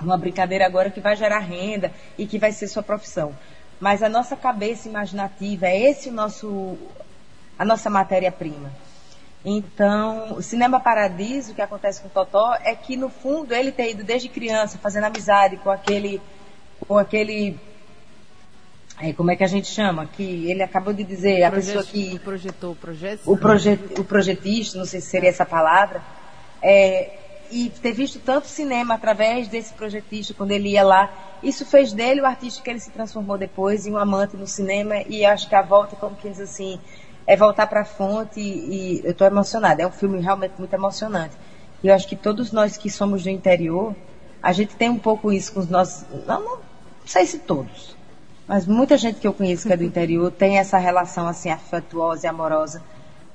[0.00, 3.34] numa brincadeira agora que vai gerar renda e que vai ser sua profissão.
[3.80, 6.76] Mas a nossa cabeça imaginativa é esse o nosso
[7.58, 8.70] a nossa matéria-prima.
[9.44, 13.72] Então, o Cinema Paradiso, o que acontece com o Totó, é que no fundo ele
[13.72, 16.20] tem ido desde criança fazendo amizade com aquele
[16.86, 17.58] com aquele
[19.00, 20.06] é, como é que a gente chama?
[20.06, 22.18] Que ele acabou de dizer, a pessoa que.
[22.18, 23.20] Projetou o projeto?
[23.26, 26.02] O, projet, o projetista, não sei se seria essa palavra.
[26.60, 27.12] É,
[27.50, 31.10] e ter visto tanto cinema através desse projetista, quando ele ia lá.
[31.42, 34.96] Isso fez dele o artista que ele se transformou depois em um amante no cinema.
[35.08, 36.80] E acho que a volta, como que diz assim,
[37.24, 38.40] é voltar para a fonte.
[38.40, 39.80] E, e eu estou emocionada.
[39.80, 41.36] É um filme realmente muito emocionante.
[41.84, 43.94] E eu acho que todos nós que somos do interior,
[44.42, 46.04] a gente tem um pouco isso com os nossos.
[46.26, 46.58] Não, não
[47.06, 47.96] sei se todos
[48.48, 52.26] mas muita gente que eu conheço que é do interior tem essa relação assim afetuosa
[52.26, 52.82] e amorosa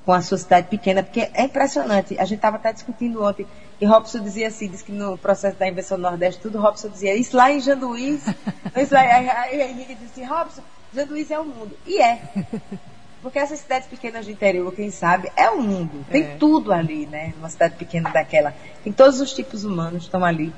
[0.03, 2.17] com a sua cidade pequena, porque é impressionante.
[2.19, 3.45] A gente estava até discutindo ontem,
[3.79, 7.15] e Robson dizia assim, disse que no processo da invenção do Nordeste, tudo Robson dizia,
[7.15, 8.25] isso lá em Janduís,
[8.75, 10.61] isso lá, aí, Henrique disse assim, Robson,
[10.93, 11.77] Janduís é o mundo.
[11.85, 12.21] E é.
[13.21, 16.05] Porque essas cidades pequenas do interior, quem sabe, é o mundo.
[16.11, 16.35] Tem é.
[16.37, 17.33] tudo ali, né?
[17.37, 18.53] Uma cidade pequena daquela.
[18.83, 20.53] Tem todos os tipos humanos estão ali.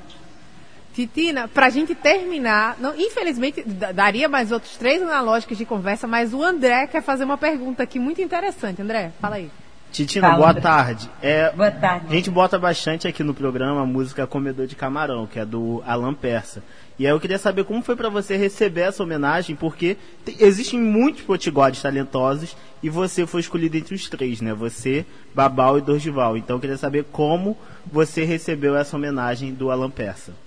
[0.96, 6.32] Titina, para a gente terminar, não, infelizmente daria mais outros três analógicos de conversa, mas
[6.32, 8.80] o André quer fazer uma pergunta aqui muito interessante.
[8.80, 9.50] André, fala aí.
[9.92, 10.62] Titina, fala, boa André.
[10.62, 11.10] tarde.
[11.20, 12.06] É, boa tarde.
[12.08, 15.82] A gente bota bastante aqui no programa a música Comedor de Camarão, que é do
[15.86, 16.62] Alan Persa.
[16.98, 19.98] E aí eu queria saber como foi para você receber essa homenagem, porque
[20.40, 24.54] existem muitos potigodes talentosos e você foi escolhido entre os três, né?
[24.54, 26.38] Você, Babal e Dorgival.
[26.38, 30.45] Então eu queria saber como você recebeu essa homenagem do Alan Persa.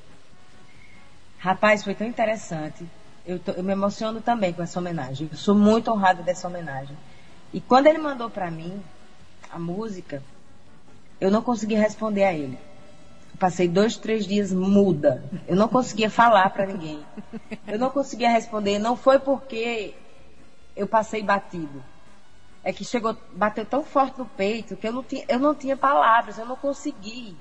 [1.40, 2.86] Rapaz, foi tão interessante.
[3.26, 5.30] Eu, tô, eu me emociono também com essa homenagem.
[5.32, 6.98] Eu sou muito honrada dessa homenagem.
[7.54, 8.84] E quando ele mandou para mim
[9.50, 10.22] a música,
[11.20, 12.60] eu não consegui responder a ele.
[13.40, 15.24] Passei dois, três dias muda.
[15.48, 17.06] Eu não conseguia falar para ninguém.
[17.66, 18.78] Eu não conseguia responder.
[18.78, 19.96] Não foi porque
[20.76, 21.82] eu passei batido.
[22.64, 25.78] É que chegou, bateu tão forte no peito que eu não tinha, eu não tinha
[25.78, 26.38] palavras.
[26.38, 27.38] Eu não consegui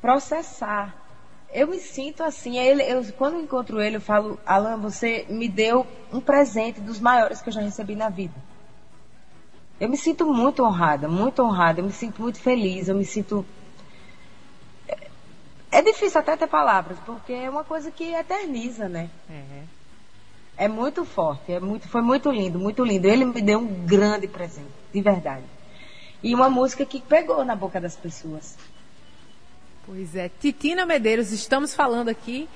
[0.00, 1.07] processar.
[1.52, 2.58] Eu me sinto assim.
[2.58, 7.00] Ele, eu, quando eu encontro ele, eu falo, Alan, você me deu um presente dos
[7.00, 8.34] maiores que eu já recebi na vida.
[9.80, 11.80] Eu me sinto muito honrada, muito honrada.
[11.80, 12.88] Eu me sinto muito feliz.
[12.88, 13.46] Eu me sinto
[15.70, 19.10] é difícil até ter palavras, porque é uma coisa que eterniza, né?
[19.28, 20.64] É.
[20.64, 23.06] é muito forte, é muito, foi muito lindo, muito lindo.
[23.06, 25.44] Ele me deu um grande presente, de verdade.
[26.22, 28.56] E uma música que pegou na boca das pessoas.
[29.90, 32.46] Pois é, Titina Medeiros, estamos falando aqui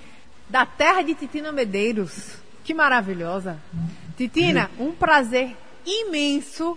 [0.51, 2.37] da terra de Titina Medeiros.
[2.63, 3.59] Que maravilhosa.
[4.19, 5.57] Titina, um prazer
[5.87, 6.77] imenso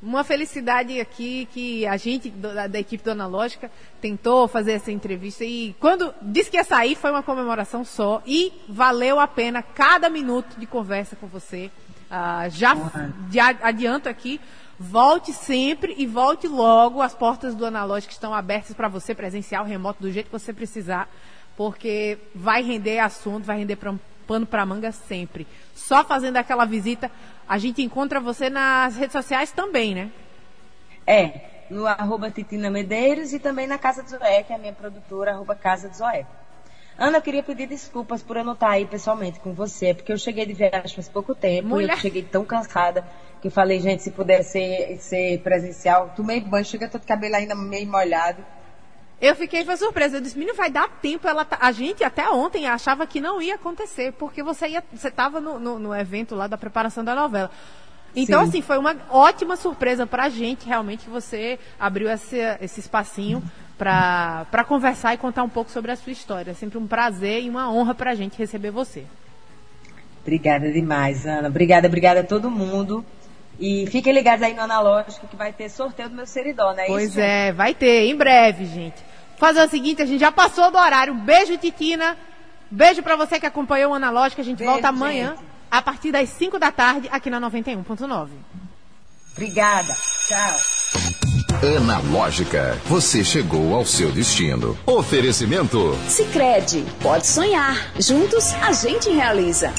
[0.00, 5.44] uma felicidade aqui que a gente da, da, equipe do Analógica tentou fazer essa entrevista
[5.44, 10.08] e quando disse que ia sair foi uma comemoração só e valeu a pena cada
[10.08, 11.72] minuto de conversa com você.
[12.08, 12.74] Uh, já
[13.28, 14.40] de, adianto aqui,
[14.78, 17.00] volte sempre e volte logo.
[17.00, 21.08] As portas do Analógica estão abertas para você presencial, remoto, do jeito que você precisar,
[21.56, 23.94] porque vai render assunto, vai render pra,
[24.26, 25.46] pano para manga sempre.
[25.74, 27.10] Só fazendo aquela visita
[27.48, 30.10] a gente encontra você nas redes sociais também, né?
[31.06, 34.72] É, no arroba Titina Medeiros e também na Casa do Zoé, que é a minha
[34.72, 36.26] produtora, arroba Casa do Zoé.
[36.96, 40.18] Ana, eu queria pedir desculpas por eu não estar aí pessoalmente com você, porque eu
[40.18, 41.88] cheguei de viagem faz pouco tempo Mulher.
[41.88, 43.04] e eu cheguei tão cansada
[43.42, 47.90] que falei, gente, se puder ser, ser presencial, tomei banho, chega todo cabelo ainda meio
[47.90, 48.40] molhado.
[49.20, 50.16] Eu fiquei foi surpresa.
[50.16, 51.26] Eu disse, menino, vai dar tempo.
[51.26, 51.58] Ela tá...
[51.60, 55.58] A gente até ontem achava que não ia acontecer, porque você ia, você estava no,
[55.58, 57.50] no, no, evento lá da preparação da novela.
[58.14, 58.48] Então, Sim.
[58.48, 63.42] assim, foi uma ótima surpresa para a gente, realmente, que você abriu esse, esse espacinho
[63.76, 66.52] para conversar e contar um pouco sobre a sua história.
[66.52, 69.04] É sempre um prazer e uma honra para a gente receber você.
[70.20, 71.48] Obrigada demais, Ana.
[71.48, 73.04] Obrigada, obrigada a todo mundo.
[73.62, 76.84] E fiquem ligados aí no Analógico que vai ter sorteio do meu seridó, né?
[76.86, 80.70] Pois Isso, é, vai ter, em breve, gente fazer o seguinte, a gente já passou
[80.70, 81.12] do horário.
[81.12, 82.16] Um beijo, Titina.
[82.70, 84.40] Beijo para você que acompanhou o Analógica.
[84.40, 85.44] A gente beijo, volta amanhã, gente.
[85.68, 88.28] a partir das 5 da tarde, aqui na 91.9.
[89.32, 89.92] Obrigada.
[90.28, 90.56] Tchau.
[91.76, 94.78] Analógica, você chegou ao seu destino.
[94.86, 95.96] Oferecimento.
[96.08, 97.92] Sicredi, pode sonhar.
[97.98, 99.74] Juntos a gente realiza.